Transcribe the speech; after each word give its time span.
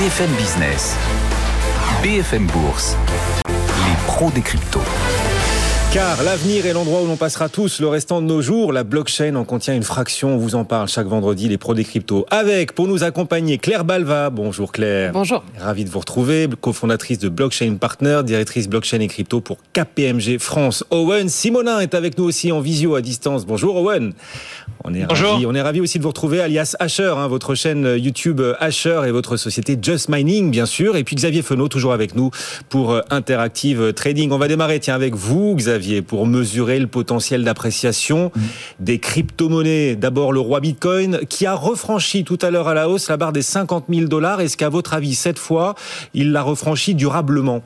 BFM 0.00 0.32
Business, 0.36 0.96
BFM 2.02 2.46
Bourse, 2.46 2.96
les 3.46 4.06
pros 4.06 4.30
des 4.30 4.40
cryptos. 4.40 4.80
Car 5.92 6.22
l'avenir 6.22 6.66
est 6.66 6.72
l'endroit 6.72 7.02
où 7.02 7.06
l'on 7.06 7.16
passera 7.16 7.48
tous 7.48 7.80
le 7.80 7.88
restant 7.88 8.22
de 8.22 8.26
nos 8.28 8.40
jours. 8.40 8.72
La 8.72 8.84
blockchain 8.84 9.34
en 9.34 9.42
contient 9.42 9.74
une 9.74 9.82
fraction. 9.82 10.34
On 10.34 10.36
vous 10.36 10.54
en 10.54 10.64
parle 10.64 10.86
chaque 10.86 11.08
vendredi, 11.08 11.48
les 11.48 11.58
pros 11.58 11.74
des 11.74 11.82
cryptos. 11.82 12.26
Avec, 12.30 12.76
pour 12.76 12.86
nous 12.86 13.02
accompagner, 13.02 13.58
Claire 13.58 13.84
Balva. 13.84 14.30
Bonjour 14.30 14.70
Claire. 14.70 15.10
Bonjour. 15.12 15.42
Ravi 15.58 15.84
de 15.84 15.90
vous 15.90 15.98
retrouver. 15.98 16.48
cofondatrice 16.60 17.18
de 17.18 17.28
Blockchain 17.28 17.74
Partner, 17.74 18.20
directrice 18.24 18.68
blockchain 18.68 19.00
et 19.00 19.08
crypto 19.08 19.40
pour 19.40 19.56
KPMG 19.72 20.38
France. 20.38 20.84
Owen 20.92 21.28
Simonin 21.28 21.80
est 21.80 21.94
avec 21.94 22.16
nous 22.18 22.24
aussi 22.24 22.52
en 22.52 22.60
visio 22.60 22.94
à 22.94 23.00
distance. 23.00 23.44
Bonjour 23.44 23.74
Owen. 23.74 24.12
On 24.84 24.94
est 24.94 25.04
Bonjour. 25.06 25.32
Ravi, 25.32 25.46
on 25.46 25.54
est 25.56 25.60
ravi 25.60 25.80
aussi 25.80 25.98
de 25.98 26.04
vous 26.04 26.10
retrouver, 26.10 26.40
alias 26.40 26.76
Asher, 26.78 27.14
hein, 27.16 27.26
votre 27.26 27.56
chaîne 27.56 27.96
YouTube 27.98 28.40
Asher 28.60 29.02
et 29.08 29.10
votre 29.10 29.36
société 29.36 29.76
Just 29.82 30.08
Mining, 30.08 30.52
bien 30.52 30.66
sûr. 30.66 30.96
Et 30.96 31.02
puis 31.02 31.16
Xavier 31.16 31.42
Fenot, 31.42 31.66
toujours 31.66 31.92
avec 31.92 32.14
nous 32.14 32.30
pour 32.68 32.92
euh, 32.92 33.00
Interactive 33.10 33.92
Trading. 33.92 34.30
On 34.30 34.38
va 34.38 34.46
démarrer, 34.46 34.78
tiens, 34.78 34.94
avec 34.94 35.16
vous, 35.16 35.56
Xavier 35.56 35.79
pour 36.06 36.26
mesurer 36.26 36.78
le 36.78 36.86
potentiel 36.86 37.44
d'appréciation 37.44 38.32
mmh. 38.34 38.40
des 38.80 38.98
crypto-monnaies. 38.98 39.96
D'abord, 39.96 40.32
le 40.32 40.40
roi 40.40 40.60
Bitcoin, 40.60 41.20
qui 41.28 41.46
a 41.46 41.54
refranchi 41.54 42.24
tout 42.24 42.38
à 42.42 42.50
l'heure 42.50 42.68
à 42.68 42.74
la 42.74 42.88
hausse 42.88 43.08
la 43.08 43.16
barre 43.16 43.32
des 43.32 43.42
50 43.42 43.86
000 43.88 44.06
dollars. 44.06 44.40
Est-ce 44.40 44.56
qu'à 44.56 44.68
votre 44.68 44.94
avis, 44.94 45.14
cette 45.14 45.38
fois, 45.38 45.74
il 46.14 46.32
l'a 46.32 46.42
refranchi 46.42 46.94
durablement? 46.94 47.62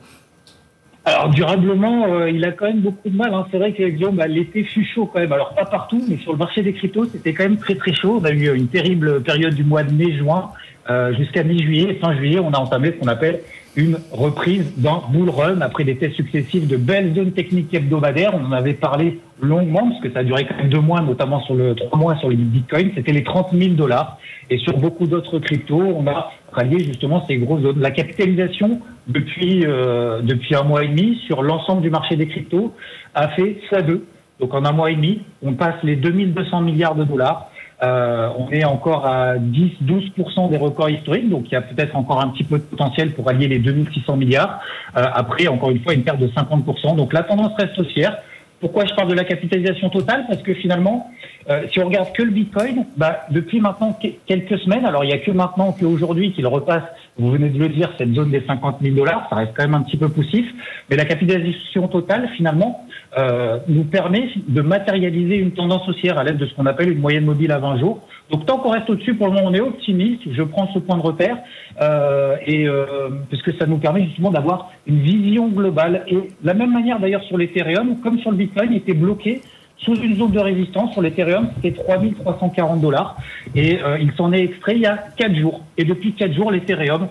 Alors 1.07 1.29
durablement, 1.29 2.07
euh, 2.07 2.31
il 2.31 2.43
a 2.45 2.51
quand 2.51 2.65
même 2.65 2.81
beaucoup 2.81 3.07
de 3.07 3.15
mal. 3.15 3.31
Hein. 3.31 3.45
C'est 3.51 3.59
vrai 3.59 3.73
que 3.73 3.83
Guillaume, 3.83 4.15
bah, 4.15 4.25
l'été 4.25 4.63
fut 4.63 4.83
chaud 4.83 5.05
quand 5.05 5.19
même. 5.19 5.31
Alors 5.31 5.53
pas 5.53 5.65
partout, 5.65 6.03
mais 6.09 6.17
sur 6.17 6.31
le 6.31 6.39
marché 6.39 6.63
des 6.63 6.73
cryptos, 6.73 7.05
c'était 7.05 7.33
quand 7.33 7.43
même 7.43 7.57
très 7.57 7.75
très 7.75 7.93
chaud. 7.93 8.19
On 8.19 8.25
a 8.25 8.31
eu 8.31 8.55
une 8.55 8.67
terrible 8.67 9.21
période 9.21 9.53
du 9.53 9.63
mois 9.63 9.83
de 9.83 9.93
mai-juin 9.93 10.49
euh, 10.89 11.13
jusqu'à 11.15 11.43
mi-juillet. 11.43 11.99
Fin 12.01 12.15
juillet, 12.15 12.39
on 12.39 12.51
a 12.53 12.57
entamé 12.57 12.91
ce 12.91 12.93
qu'on 12.93 13.07
appelle 13.07 13.41
une 13.75 13.97
reprise 14.11 14.73
d'un 14.77 15.01
bull 15.09 15.29
run 15.29 15.61
après 15.61 15.83
des 15.83 15.97
tests 15.97 16.15
successifs 16.15 16.67
de 16.67 16.77
belles 16.77 17.13
zones 17.15 17.33
techniques 17.33 17.73
hebdomadaires. 17.73 18.33
On 18.33 18.45
en 18.45 18.51
avait 18.51 18.73
parlé 18.73 19.19
longuement 19.41 19.89
parce 19.89 20.01
que 20.01 20.11
ça 20.11 20.19
a 20.19 20.23
duré 20.23 20.45
quand 20.45 20.55
même 20.57 20.69
deux 20.69 20.79
mois, 20.79 21.01
notamment 21.01 21.41
sur 21.41 21.55
le 21.55 21.75
trois 21.75 21.97
mois 21.97 22.15
sur 22.17 22.29
les 22.29 22.37
bitcoins. 22.37 22.91
C'était 22.95 23.11
les 23.11 23.23
30 23.23 23.49
000 23.53 23.73
dollars. 23.73 24.17
Et 24.49 24.57
sur 24.59 24.77
beaucoup 24.77 25.07
d'autres 25.07 25.39
cryptos, 25.39 25.81
on 25.81 26.07
a 26.07 26.31
rallié 26.51 26.79
justement 26.79 27.25
ces 27.27 27.37
grosses 27.37 27.63
zones. 27.63 27.79
La 27.79 27.91
capitalisation 27.91 28.79
depuis 29.07 29.65
euh, 29.65 30.21
depuis 30.21 30.55
un 30.55 30.63
mois 30.63 30.83
et 30.83 30.87
demi 30.87 31.19
sur 31.25 31.43
l'ensemble 31.43 31.81
du 31.81 31.89
marché 31.89 32.15
des 32.15 32.27
cryptos 32.27 32.73
a 33.13 33.29
fait 33.29 33.59
ça 33.69 33.81
deux. 33.81 34.05
Donc 34.39 34.53
en 34.53 34.65
un 34.65 34.71
mois 34.71 34.91
et 34.91 34.95
demi, 34.95 35.21
on 35.41 35.53
passe 35.53 35.75
les 35.83 35.95
2200 35.95 36.61
milliards 36.61 36.95
de 36.95 37.03
dollars. 37.03 37.49
Euh, 37.85 38.29
on 38.37 38.49
est 38.51 38.65
encore 38.65 39.05
à 39.05 39.35
10-12% 39.35 40.49
des 40.49 40.57
records 40.57 40.89
historiques, 40.89 41.29
donc 41.29 41.45
il 41.47 41.53
y 41.53 41.55
a 41.55 41.61
peut-être 41.61 41.95
encore 41.95 42.21
un 42.21 42.29
petit 42.29 42.43
peu 42.43 42.57
de 42.57 42.63
potentiel 42.63 43.11
pour 43.13 43.29
allier 43.29 43.47
les 43.47 43.59
2600 43.59 44.17
milliards. 44.17 44.59
Euh, 44.97 45.05
après, 45.13 45.47
encore 45.47 45.69
une 45.69 45.81
fois, 45.81 45.93
une 45.93 46.03
perte 46.03 46.19
de 46.19 46.27
50%. 46.27 46.95
Donc 46.95 47.13
la 47.13 47.23
tendance 47.23 47.51
reste 47.57 47.77
haussière. 47.77 48.17
Pourquoi 48.59 48.85
je 48.85 48.95
parle 48.95 49.09
de 49.09 49.13
la 49.13 49.25
capitalisation 49.25 49.89
totale? 49.89 50.25
Parce 50.27 50.41
que 50.41 50.53
finalement, 50.53 51.11
euh, 51.49 51.63
si 51.71 51.79
on 51.79 51.85
regarde 51.85 52.11
que 52.13 52.23
le 52.23 52.31
Bitcoin, 52.31 52.85
bah, 52.97 53.19
depuis 53.29 53.59
maintenant 53.59 53.97
quelques 54.25 54.57
semaines, 54.59 54.85
alors 54.85 55.03
il 55.03 55.07
n'y 55.07 55.13
a 55.13 55.19
que 55.19 55.31
maintenant 55.31 55.75
qu'aujourd'hui 55.77 56.31
qu'il 56.31 56.47
repasse, 56.47 56.83
vous 57.17 57.31
venez 57.31 57.49
de 57.49 57.57
le 57.57 57.69
dire, 57.69 57.93
cette 57.97 58.13
zone 58.13 58.31
des 58.31 58.43
50 58.45 58.77
000 58.81 58.95
dollars, 58.95 59.27
ça 59.29 59.37
reste 59.37 59.53
quand 59.55 59.63
même 59.63 59.75
un 59.75 59.83
petit 59.83 59.95
peu 59.95 60.09
poussif, 60.09 60.45
mais 60.89 60.97
la 60.97 61.05
capitalisation 61.05 61.87
totale, 61.87 62.29
finalement, 62.35 62.85
euh, 63.17 63.59
nous 63.69 63.85
permet 63.85 64.29
de 64.47 64.61
matérialiser 64.61 65.37
une 65.37 65.51
tendance 65.51 65.87
haussière 65.87 66.17
à 66.17 66.25
l'aide 66.25 66.37
de 66.37 66.45
ce 66.45 66.53
qu'on 66.53 66.65
appelle 66.65 66.91
une 66.91 66.99
moyenne 66.99 67.23
mobile 67.23 67.53
à 67.53 67.59
20 67.59 67.79
jours. 67.79 68.05
Donc 68.29 68.45
tant 68.45 68.57
qu'on 68.57 68.71
reste 68.71 68.89
au-dessus, 68.89 69.15
pour 69.15 69.27
le 69.27 69.33
moment, 69.33 69.47
on 69.47 69.53
est 69.53 69.61
optimiste. 69.61 70.23
Je 70.29 70.43
prends 70.43 70.67
ce 70.73 70.79
point 70.79 70.97
de 70.97 71.01
repère 71.01 71.37
euh, 71.81 72.35
et 72.45 72.67
euh, 72.67 73.09
parce 73.29 73.41
que 73.43 73.55
ça 73.57 73.65
nous 73.65 73.77
permet 73.77 74.03
justement 74.05 74.31
d'avoir 74.31 74.71
une 74.85 74.99
vision 74.99 75.47
globale. 75.47 76.03
Et 76.07 76.17
la 76.43 76.53
même 76.53 76.73
manière 76.73 76.99
d'ailleurs 76.99 77.23
sur 77.23 77.37
l'Ethereum, 77.37 78.01
comme 78.01 78.19
sur 78.19 78.31
le 78.31 78.37
Bitcoin, 78.37 78.71
il 78.71 78.77
était 78.77 78.93
bloqué 78.93 79.41
sous 79.77 79.95
une 79.95 80.15
zone 80.15 80.31
de 80.31 80.39
résistance 80.39 80.93
sur 80.93 81.01
l'Ethereum, 81.01 81.49
c'était 81.55 81.71
3340 81.71 82.81
dollars 82.81 83.17
et 83.53 83.81
euh, 83.81 83.99
il 83.99 84.11
s'en 84.13 84.31
est 84.33 84.43
extrait 84.43 84.75
il 84.75 84.81
y 84.81 84.85
a 84.85 84.97
4 85.17 85.35
jours. 85.35 85.61
Et 85.77 85.83
depuis 85.83 86.13
4 86.13 86.33
jours, 86.33 86.51
l'Ethereum 86.51 87.07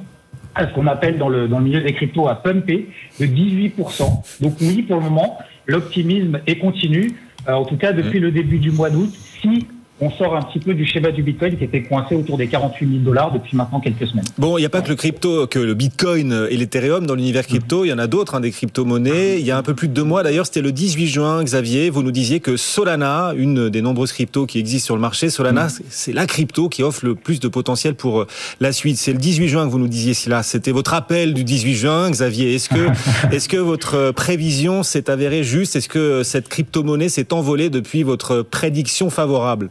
à 0.54 0.69
ce 0.69 0.72
qu'on 0.72 0.86
appelle 0.86 1.19
dans 1.19 1.28
le, 1.28 1.48
dans 1.48 1.58
le 1.58 1.64
milieu 1.64 1.80
des 1.80 1.92
cryptos 1.92 2.28
à 2.28 2.36
pumper 2.36 2.88
de 3.20 3.26
18%. 3.26 4.42
Donc 4.42 4.54
oui, 4.60 4.82
pour 4.82 4.97
le 4.97 5.02
moment, 5.02 5.38
l'optimisme 5.66 6.41
est 6.47 6.56
continu, 6.56 7.12
euh, 7.48 7.52
en 7.52 7.64
tout 7.64 7.76
cas 7.76 7.92
depuis 7.92 8.20
le 8.20 8.30
début 8.30 8.58
du 8.58 8.70
mois 8.70 8.91
d'août. 8.91 9.10
Si 9.42 9.66
on 10.04 10.10
sort 10.10 10.37
un 10.37 10.42
petit 10.42 10.59
peu 10.59 10.75
du 10.75 10.87
schéma 10.87 11.10
du 11.10 11.22
Bitcoin 11.22 11.56
qui 11.56 11.65
était 11.65 11.82
coincé 11.82 12.15
autour 12.15 12.37
des 12.37 12.47
48 12.47 12.87
000 12.87 12.98
dollars 13.00 13.32
depuis 13.32 13.56
maintenant 13.56 13.81
quelques 13.81 14.06
semaines. 14.06 14.25
Bon, 14.37 14.59
il 14.59 14.60
n'y 14.60 14.66
a 14.66 14.70
pas 14.70 14.82
que 14.82 14.91
le 14.91 14.97
crypto, 14.97 15.47
que 15.47 15.59
le 15.59 15.75
Bitcoin 15.75 16.47
et 16.50 16.56
l'Ethereum 16.56 17.06
dans 17.06 17.15
l'univers 17.15 17.47
crypto. 17.47 17.84
Il 17.84 17.88
y 17.88 17.92
en 17.92 17.98
a 17.98 18.06
d'autres, 18.06 18.34
hein, 18.34 18.41
des 18.41 18.50
crypto-monnaies. 18.50 19.41
Il 19.41 19.47
y 19.47 19.50
a 19.50 19.56
un 19.56 19.62
peu 19.62 19.75
plus 19.75 19.88
de 19.88 19.94
deux 19.94 20.04
mois, 20.04 20.22
d'ailleurs, 20.22 20.44
c'était 20.47 20.60
le 20.60 20.72
18 20.72 21.06
juin, 21.06 21.44
Xavier, 21.44 21.88
vous 21.88 22.03
nous 22.03 22.10
disiez 22.10 22.41
que 22.41 22.56
Solana, 22.56 23.32
une 23.37 23.70
des 23.70 23.81
nombreuses 23.81 24.12
cryptos 24.12 24.47
qui 24.47 24.59
existent 24.59 24.87
sur 24.87 24.94
le 24.94 25.00
marché, 25.00 25.31
Solana, 25.31 25.69
c'est 25.88 26.12
la 26.12 26.26
crypto 26.26 26.69
qui 26.69 26.82
offre 26.82 27.04
le 27.04 27.14
plus 27.14 27.41
de 27.41 27.48
potentiel 27.48 27.94
pour 27.94 28.20
euh, 28.20 28.26
la 28.60 28.72
suite. 28.72 28.98
C'est 28.98 29.12
le 29.12 29.19
18 29.19 29.48
juin 29.48 29.66
que 29.66 29.70
vous 29.70 29.78
nous 29.78 29.88
disiez 29.88 30.14
cela. 30.14 30.43
C'était 30.43 30.72
votre 30.72 30.94
appel 30.94 31.32
du 31.32 31.44
18 31.44 31.75
juin, 31.75 32.10
Xavier. 32.10 32.54
Est-ce 32.54 32.69
que, 32.69 32.88
est-ce 33.32 33.48
que 33.48 33.56
votre 33.56 33.94
euh, 33.94 34.12
prévision 34.12 34.82
s'est 34.82 35.09
avérée 35.10 35.44
juste? 35.44 35.76
Est-ce 35.76 35.88
que 35.88 36.22
cette 36.22 36.48
crypto-monnaie 36.48 37.09
s'est 37.09 37.32
envolée 37.32 37.70
depuis 37.70 38.03
votre 38.03 38.43
prédiction 38.43 39.10
favorable? 39.10 39.70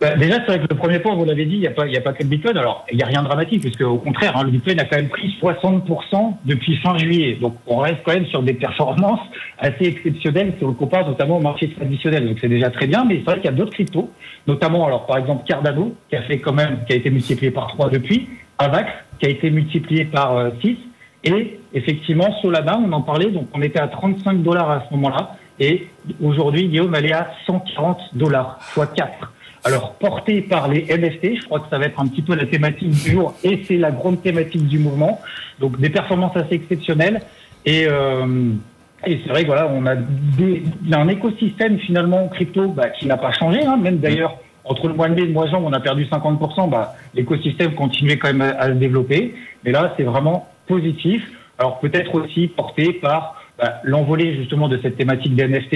Bah, 0.00 0.14
déjà, 0.14 0.36
c'est 0.36 0.46
vrai 0.46 0.58
que 0.60 0.66
le 0.70 0.76
premier 0.76 1.00
point, 1.00 1.16
vous 1.16 1.24
l'avez 1.24 1.44
dit, 1.44 1.54
il 1.54 1.60
n'y 1.60 1.66
a, 1.66 1.72
pas, 1.72 1.82
a 1.82 2.00
pas 2.00 2.12
que 2.12 2.22
le 2.22 2.28
Bitcoin. 2.28 2.56
Alors, 2.56 2.86
il 2.90 2.96
n'y 2.96 3.02
a 3.02 3.06
rien 3.06 3.20
de 3.20 3.26
dramatique, 3.26 3.62
puisque 3.62 3.80
au 3.80 3.96
contraire, 3.96 4.36
hein, 4.36 4.44
le 4.44 4.52
Bitcoin 4.52 4.78
a 4.78 4.84
quand 4.84 4.96
même 4.96 5.08
pris 5.08 5.36
60% 5.42 6.34
depuis 6.44 6.76
fin 6.76 6.96
juillet. 6.98 7.36
Donc, 7.40 7.56
on 7.66 7.78
reste 7.78 7.98
quand 8.04 8.14
même 8.14 8.26
sur 8.26 8.42
des 8.42 8.52
performances 8.52 9.26
assez 9.58 9.86
exceptionnelles 9.86 10.54
si 10.56 10.64
on 10.64 10.68
le 10.68 10.74
compare 10.74 11.04
notamment 11.04 11.38
au 11.38 11.40
marché 11.40 11.68
traditionnel. 11.70 12.28
Donc, 12.28 12.38
c'est 12.40 12.48
déjà 12.48 12.70
très 12.70 12.86
bien, 12.86 13.04
mais 13.04 13.16
c'est 13.16 13.24
vrai 13.24 13.36
qu'il 13.36 13.46
y 13.46 13.48
a 13.48 13.56
d'autres 13.56 13.72
cryptos, 13.72 14.08
notamment, 14.46 14.86
alors, 14.86 15.04
par 15.06 15.18
exemple, 15.18 15.44
Cardano, 15.44 15.96
qui 16.08 16.14
a 16.14 16.22
fait 16.22 16.38
quand 16.38 16.52
même, 16.52 16.78
qui 16.86 16.92
a 16.92 16.96
été 16.96 17.10
multiplié 17.10 17.50
par 17.50 17.66
3 17.66 17.90
depuis, 17.90 18.28
Avax, 18.58 18.88
qui 19.18 19.26
a 19.26 19.30
été 19.30 19.50
multiplié 19.50 20.04
par 20.04 20.52
6, 20.62 20.68
euh, 20.68 20.74
et 21.24 21.58
effectivement, 21.74 22.40
Solana, 22.40 22.78
on 22.78 22.92
en 22.92 23.02
parlait, 23.02 23.32
donc 23.32 23.48
on 23.52 23.62
était 23.62 23.80
à 23.80 23.88
35 23.88 24.44
dollars 24.44 24.70
à 24.70 24.84
ce 24.88 24.94
moment-là, 24.94 25.36
et 25.58 25.88
aujourd'hui, 26.22 26.68
Guillaume, 26.68 26.94
elle 26.94 27.06
est 27.06 27.12
à 27.12 27.32
140 27.46 27.98
dollars, 28.14 28.58
fois 28.60 28.86
4 28.86 29.32
alors 29.68 29.92
porté 29.94 30.40
par 30.40 30.68
les 30.68 30.86
NFT. 30.86 31.40
Je 31.40 31.44
crois 31.44 31.60
que 31.60 31.68
ça 31.68 31.78
va 31.78 31.84
être 31.84 32.00
un 32.00 32.06
petit 32.06 32.22
peu 32.22 32.34
la 32.34 32.46
thématique 32.46 32.90
du 32.90 33.10
jour 33.10 33.34
et 33.44 33.62
c'est 33.66 33.76
la 33.76 33.90
grande 33.90 34.22
thématique 34.22 34.66
du 34.66 34.78
mouvement. 34.78 35.20
Donc 35.60 35.78
des 35.78 35.90
performances 35.90 36.36
assez 36.36 36.54
exceptionnelles 36.54 37.20
et 37.66 37.86
euh, 37.86 38.52
c'est 39.04 39.28
vrai 39.28 39.42
que 39.42 39.48
voilà, 39.48 39.68
on 39.68 39.84
a 39.86 39.94
des, 39.94 40.62
un 40.90 41.08
écosystème 41.08 41.78
finalement 41.78 42.28
crypto 42.28 42.68
bah, 42.68 42.88
qui 42.88 43.06
n'a 43.06 43.18
pas 43.18 43.32
changé. 43.32 43.62
Hein, 43.64 43.76
même 43.76 43.98
d'ailleurs 43.98 44.38
entre 44.64 44.88
le 44.88 44.94
mois 44.94 45.08
de 45.08 45.14
mai 45.14 45.22
et 45.22 45.26
le 45.26 45.32
mois 45.32 45.44
de 45.44 45.50
juin, 45.50 45.60
on 45.62 45.72
a 45.72 45.80
perdu 45.80 46.04
50%. 46.04 46.70
Bah, 46.70 46.94
l'écosystème 47.14 47.74
continuait 47.74 48.16
quand 48.16 48.32
même 48.32 48.54
à, 48.58 48.68
se 48.68 48.72
développer, 48.72 49.34
mais 49.64 49.72
là 49.72 49.92
c'est 49.96 50.04
vraiment 50.04 50.48
positif. 50.66 51.22
Alors 51.58 51.78
peut-être 51.80 52.14
aussi 52.14 52.48
porté 52.48 52.94
par 52.94 53.42
bah, 53.58 53.80
l'envolée 53.84 54.34
justement 54.36 54.68
de 54.68 54.78
cette 54.80 54.96
thématique 54.96 55.34
des 55.34 55.46
NFT, 55.46 55.72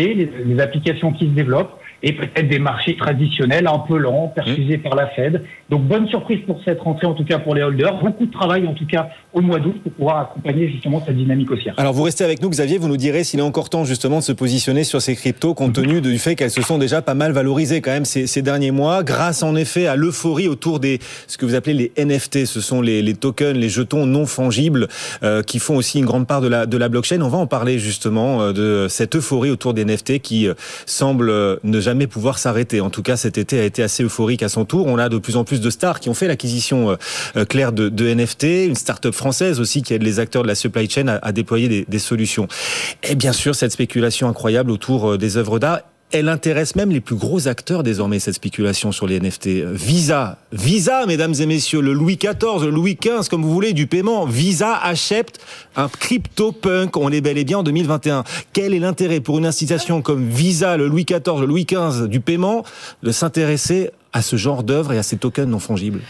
les 0.47 0.60
applications 0.60 1.12
qui 1.12 1.26
se 1.26 1.32
développent 1.32 1.78
et 2.02 2.12
peut-être 2.12 2.48
des 2.48 2.58
marchés 2.58 2.96
traditionnels 2.96 3.66
un 3.66 3.78
peu 3.78 3.96
lents, 3.96 4.32
perfusés 4.34 4.78
par 4.78 4.94
la 4.94 5.06
Fed. 5.08 5.44
Donc 5.70 5.82
bonne 5.82 6.08
surprise 6.08 6.40
pour 6.46 6.60
cette 6.64 6.80
rentrée, 6.80 7.06
en 7.06 7.14
tout 7.14 7.24
cas 7.24 7.38
pour 7.38 7.54
les 7.54 7.62
holders. 7.62 7.98
Beaucoup 8.02 8.26
de 8.26 8.32
travail, 8.32 8.66
en 8.66 8.74
tout 8.74 8.86
cas, 8.86 9.08
au 9.32 9.40
mois 9.40 9.58
d'août 9.58 9.76
pour 9.82 9.92
pouvoir 9.92 10.18
accompagner 10.18 10.68
justement 10.68 11.02
cette 11.04 11.16
dynamique 11.16 11.50
haussière. 11.50 11.74
Alors 11.78 11.92
vous 11.92 12.02
restez 12.02 12.24
avec 12.24 12.42
nous, 12.42 12.50
Xavier, 12.50 12.78
vous 12.78 12.88
nous 12.88 12.96
direz 12.96 13.24
s'il 13.24 13.40
est 13.40 13.42
encore 13.42 13.70
temps 13.70 13.84
justement 13.84 14.18
de 14.18 14.24
se 14.24 14.32
positionner 14.32 14.84
sur 14.84 15.00
ces 15.00 15.14
cryptos, 15.14 15.54
compte 15.54 15.74
tenu 15.74 16.00
du 16.00 16.18
fait 16.18 16.34
qu'elles 16.34 16.50
se 16.50 16.62
sont 16.62 16.78
déjà 16.78 17.02
pas 17.02 17.14
mal 17.14 17.32
valorisées 17.32 17.80
quand 17.80 17.92
même 17.92 18.04
ces, 18.04 18.26
ces 18.26 18.42
derniers 18.42 18.70
mois, 18.70 19.02
grâce 19.02 19.42
en 19.42 19.56
effet 19.56 19.86
à 19.86 19.96
l'euphorie 19.96 20.48
autour 20.48 20.80
des 20.80 20.98
ce 21.26 21.38
que 21.38 21.46
vous 21.46 21.54
appelez 21.54 21.74
les 21.96 22.04
NFT. 22.04 22.46
Ce 22.46 22.60
sont 22.60 22.82
les, 22.82 23.02
les 23.02 23.14
tokens, 23.14 23.56
les 23.56 23.69
jetons 23.69 24.06
non 24.06 24.26
fongibles 24.26 24.88
euh, 25.22 25.43
qui 25.43 25.58
font 25.58 25.76
aussi 25.76 25.98
une 25.98 26.06
grande 26.06 26.26
part 26.26 26.40
de 26.40 26.48
la, 26.48 26.66
de 26.66 26.76
la 26.76 26.88
blockchain. 26.88 27.20
On 27.20 27.28
va 27.28 27.38
en 27.38 27.46
parler 27.46 27.78
justement 27.78 28.43
euh, 28.43 28.52
de 28.52 28.87
cette 28.88 29.16
euphorie 29.16 29.50
autour 29.50 29.75
des 29.75 29.84
NFT 29.84 30.20
qui 30.20 30.48
euh, 30.48 30.55
semble 30.87 31.32
ne 31.62 31.81
jamais 31.81 31.92
pouvoir 32.06 32.39
s'arrêter. 32.39 32.81
En 32.81 32.91
tout 32.91 33.03
cas, 33.03 33.17
cet 33.17 33.39
été 33.39 33.61
a 33.61 33.65
été 33.65 33.83
assez 33.83 34.05
euphorique 34.05 34.43
à 34.43 34.49
son 34.49 34.65
tour. 34.65 34.87
On 34.87 34.99
a 34.99 35.09
de 35.09 35.19
plus 35.19 35.37
en 35.37 35.44
plus 35.44 35.61
de 35.61 35.71
stars 35.71 36.00
qui 36.00 36.09
ont 36.09 36.15
fait 36.15 36.29
l'acquisition 36.29 36.91
euh, 36.91 36.97
euh, 37.37 37.44
claire 37.44 37.73
de, 37.73 37.91
NFT, 38.15 38.67
une 38.67 38.75
start-up 38.75 39.15
française 39.15 39.61
aussi 39.61 39.83
qui 39.83 39.94
aide 39.94 40.03
les 40.03 40.19
acteurs 40.19 40.43
de 40.43 40.49
la 40.49 40.55
supply 40.55 40.89
chain 40.89 41.19
à, 41.23 41.33
déployer 41.33 41.69
des, 41.69 41.85
des 41.89 41.99
solutions. 41.99 42.49
Et 43.03 43.15
bien 43.15 43.33
sûr, 43.33 43.55
cette 43.55 43.73
spéculation 43.73 44.29
incroyable 44.29 44.71
autour 44.71 45.12
euh, 45.12 45.19
des 45.19 45.37
œuvres 45.37 45.59
d'art 45.59 45.81
elle 46.12 46.29
intéresse 46.29 46.76
même 46.76 46.91
les 46.91 47.00
plus 47.00 47.17
gros 47.17 47.49
acteurs 47.49 47.82
désormais, 47.82 48.19
cette 48.19 48.35
spéculation 48.35 48.93
sur 48.93 49.06
les 49.06 49.19
NFT. 49.19 49.49
Visa, 49.73 50.38
Visa, 50.53 51.06
mesdames 51.06 51.35
et 51.41 51.47
messieurs, 51.47 51.81
le 51.81 51.93
Louis 51.93 52.17
XIV, 52.17 52.64
le 52.64 52.70
Louis 52.70 52.99
XV, 53.00 53.29
comme 53.29 53.43
vous 53.43 53.53
voulez, 53.53 53.73
du 53.73 53.87
paiement. 53.87 54.26
Visa 54.26 54.76
achète 54.76 55.41
un 55.75 55.88
crypto-punk. 55.88 56.97
On 56.97 57.11
est 57.11 57.20
bel 57.20 57.38
et 57.38 57.44
bien 57.44 57.59
en 57.59 57.62
2021. 57.62 58.25
Quel 58.53 58.75
est 58.75 58.79
l'intérêt 58.79 59.20
pour 59.20 59.38
une 59.38 59.47
institution 59.47 60.03
comme 60.03 60.29
Visa, 60.29 60.76
le 60.76 60.87
Louis 60.87 61.05
XIV, 61.05 61.41
le 61.41 61.47
Louis 61.47 61.64
XV 61.64 62.09
du 62.09 62.20
paiement, 62.20 62.65
de 63.03 63.11
s'intéresser 63.11 63.91
à 64.12 64.20
ce 64.20 64.37
genre 64.37 64.62
d'œuvre 64.62 64.93
et 64.93 64.99
à 64.99 65.03
ces 65.03 65.17
tokens 65.17 65.49
non 65.49 65.58
fongibles? 65.58 66.00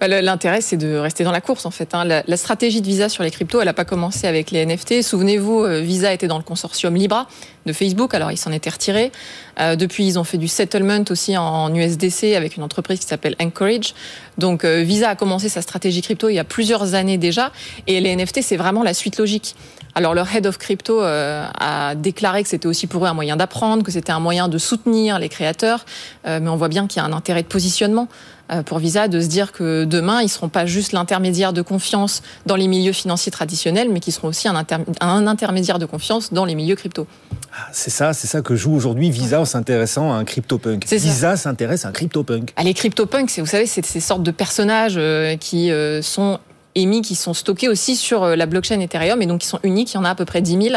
L'intérêt, 0.00 0.60
c'est 0.60 0.76
de 0.76 0.96
rester 0.96 1.24
dans 1.24 1.32
la 1.32 1.40
course, 1.40 1.64
en 1.64 1.70
fait. 1.70 1.94
Hein. 1.94 2.04
La, 2.04 2.36
stratégie 2.36 2.82
de 2.82 2.86
Visa 2.86 3.08
sur 3.08 3.22
les 3.22 3.30
cryptos, 3.30 3.60
elle 3.60 3.66
n'a 3.66 3.72
pas 3.72 3.86
commencé 3.86 4.26
avec 4.26 4.50
les 4.50 4.64
NFT. 4.66 5.02
Souvenez-vous, 5.02 5.64
euh, 5.64 5.80
Visa 5.80 6.12
était 6.12 6.28
dans 6.28 6.36
le 6.36 6.44
consortium 6.44 6.94
Libra 6.94 7.26
de 7.64 7.72
Facebook, 7.72 8.12
alors 8.12 8.30
ils 8.30 8.36
s'en 8.36 8.52
étaient 8.52 8.68
retirés. 8.68 9.10
Euh, 9.58 9.74
depuis, 9.74 10.06
ils 10.06 10.18
ont 10.18 10.24
fait 10.24 10.36
du 10.36 10.48
settlement 10.48 11.02
aussi 11.08 11.38
en, 11.38 11.74
USDC 11.74 12.34
avec 12.36 12.56
une 12.58 12.62
entreprise 12.62 13.00
qui 13.00 13.06
s'appelle 13.06 13.36
Anchorage. 13.40 13.94
Donc, 14.36 14.64
euh, 14.64 14.82
Visa 14.82 15.08
a 15.08 15.14
commencé 15.14 15.48
sa 15.48 15.62
stratégie 15.62 16.02
crypto 16.02 16.28
il 16.28 16.34
y 16.34 16.38
a 16.38 16.44
plusieurs 16.44 16.94
années 16.94 17.16
déjà. 17.16 17.50
Et 17.86 17.98
les 18.00 18.14
NFT, 18.14 18.42
c'est 18.42 18.58
vraiment 18.58 18.82
la 18.82 18.92
suite 18.92 19.16
logique. 19.16 19.56
Alors, 19.94 20.12
leur 20.12 20.30
head 20.32 20.46
of 20.46 20.58
crypto 20.58 21.00
a 21.00 21.94
déclaré 21.94 22.42
que 22.42 22.50
c'était 22.50 22.66
aussi 22.66 22.86
pour 22.86 23.06
eux 23.06 23.08
un 23.08 23.14
moyen 23.14 23.34
d'apprendre, 23.36 23.82
que 23.82 23.90
c'était 23.90 24.12
un 24.12 24.20
moyen 24.20 24.46
de 24.48 24.58
soutenir 24.58 25.18
les 25.18 25.30
créateurs. 25.30 25.86
mais 26.26 26.48
on 26.48 26.56
voit 26.56 26.68
bien 26.68 26.86
qu'il 26.86 27.00
y 27.00 27.02
a 27.02 27.08
un 27.08 27.14
intérêt 27.14 27.42
de 27.42 27.48
positionnement. 27.48 28.06
Euh, 28.50 28.62
pour 28.62 28.78
Visa 28.78 29.08
de 29.08 29.20
se 29.20 29.26
dire 29.26 29.52
que 29.52 29.84
demain, 29.84 30.20
ils 30.20 30.26
ne 30.26 30.30
seront 30.30 30.48
pas 30.48 30.66
juste 30.66 30.92
l'intermédiaire 30.92 31.52
de 31.52 31.62
confiance 31.62 32.22
dans 32.46 32.56
les 32.56 32.68
milieux 32.68 32.92
financiers 32.92 33.32
traditionnels, 33.32 33.88
mais 33.90 34.00
qu'ils 34.00 34.12
seront 34.12 34.28
aussi 34.28 34.48
un, 34.48 35.26
intermédiaire 35.26 35.78
de 35.78 35.86
confiance 35.86 36.32
dans 36.32 36.44
les 36.44 36.54
milieux 36.54 36.76
crypto. 36.76 37.06
Ah, 37.52 37.68
c'est 37.72 37.90
ça, 37.90 38.12
c'est 38.12 38.26
ça 38.26 38.42
que 38.42 38.54
joue 38.54 38.74
aujourd'hui 38.74 39.10
Visa 39.10 39.40
en 39.40 39.44
s'intéressant 39.44 40.12
à 40.12 40.16
un 40.16 40.24
CryptoPunk. 40.24 40.86
Visa 40.86 41.36
s'intéresse 41.36 41.84
à 41.84 41.88
un 41.88 41.92
CryptoPunk. 41.92 42.52
Ah, 42.56 42.62
les 42.62 42.74
CryptoPunks, 42.74 43.38
vous 43.38 43.46
savez, 43.46 43.66
c'est 43.66 43.84
ces 43.84 44.00
sortes 44.00 44.22
de 44.22 44.30
personnages 44.30 44.96
euh, 44.96 45.36
qui 45.36 45.70
euh, 45.70 46.02
sont 46.02 46.38
émis 46.76 47.02
qui 47.02 47.14
sont 47.14 47.34
stockés 47.34 47.68
aussi 47.68 47.96
sur 47.96 48.22
euh, 48.22 48.36
la 48.36 48.46
blockchain 48.46 48.78
Ethereum 48.80 49.20
et 49.22 49.26
donc 49.26 49.40
qui 49.40 49.46
sont 49.46 49.58
uniques. 49.64 49.92
Il 49.92 49.96
y 49.96 49.98
en 49.98 50.04
a 50.04 50.10
à 50.10 50.14
peu 50.14 50.24
près 50.24 50.40
10 50.40 50.62
000 50.70 50.76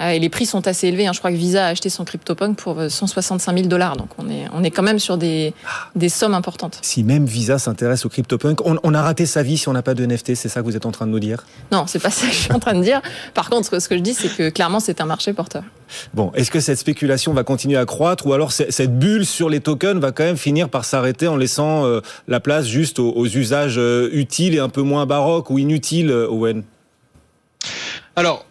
euh, 0.00 0.08
et 0.10 0.18
les 0.18 0.28
prix 0.28 0.44
sont 0.44 0.66
assez 0.66 0.88
élevés. 0.88 1.06
Hein. 1.06 1.12
Je 1.14 1.20
crois 1.20 1.30
que 1.30 1.36
Visa 1.36 1.66
a 1.66 1.68
acheté 1.68 1.88
son 1.88 2.04
CryptoPunk 2.04 2.58
pour 2.58 2.78
165 2.88 3.52
euh, 3.52 3.56
000 3.56 3.68
dollars. 3.68 3.96
Donc 3.96 4.08
on 4.18 4.28
est, 4.28 4.44
on 4.52 4.62
est 4.62 4.70
quand 4.70 4.82
même 4.82 4.98
sur 4.98 5.16
des, 5.16 5.54
des 5.94 6.08
sommes 6.08 6.34
importantes. 6.34 6.78
Si 6.82 7.04
même 7.04 7.24
Visa 7.24 7.58
s'intéresse 7.58 8.04
au 8.04 8.08
CryptoPunk, 8.08 8.66
on, 8.66 8.76
on, 8.82 8.94
a 8.94 9.02
raté 9.02 9.24
sa 9.24 9.42
vie 9.42 9.56
si 9.56 9.68
on 9.68 9.72
n'a 9.72 9.82
pas 9.82 9.94
de 9.94 10.04
NFT. 10.04 10.34
C'est 10.34 10.48
ça 10.48 10.60
que 10.60 10.66
vous 10.66 10.76
êtes 10.76 10.86
en 10.86 10.92
train 10.92 11.06
de 11.06 11.12
nous 11.12 11.20
dire? 11.20 11.46
Non, 11.72 11.86
c'est 11.86 12.00
pas 12.00 12.10
ça 12.10 12.26
que 12.26 12.32
je 12.32 12.38
suis 12.38 12.52
en 12.52 12.58
train 12.58 12.74
de 12.74 12.82
dire. 12.82 13.00
Par 13.32 13.48
contre, 13.48 13.80
ce 13.80 13.88
que 13.88 13.96
je 13.96 14.02
dis, 14.02 14.14
c'est 14.14 14.28
que 14.28 14.50
clairement, 14.50 14.80
c'est 14.80 15.00
un 15.00 15.06
marché 15.06 15.32
porteur. 15.32 15.62
Bon, 16.14 16.32
est-ce 16.34 16.50
que 16.50 16.60
cette 16.60 16.78
spéculation 16.78 17.32
va 17.32 17.44
continuer 17.44 17.76
à 17.76 17.84
croître 17.84 18.26
ou 18.26 18.32
alors 18.32 18.52
cette 18.52 18.98
bulle 18.98 19.26
sur 19.26 19.48
les 19.48 19.60
tokens 19.60 20.00
va 20.00 20.12
quand 20.12 20.24
même 20.24 20.36
finir 20.36 20.68
par 20.68 20.84
s'arrêter 20.84 21.28
en 21.28 21.36
laissant 21.36 21.84
la 22.28 22.40
place 22.40 22.66
juste 22.66 22.98
aux, 22.98 23.26
usages 23.26 23.80
utiles 24.12 24.54
et 24.54 24.58
un 24.58 24.68
peu 24.68 24.82
moins 24.82 25.06
baroques 25.06 25.50
ou 25.50 25.58
inutiles 25.58 26.10
euh, 26.10 26.28
Owen? 26.28 26.64
Alors, 28.14 28.46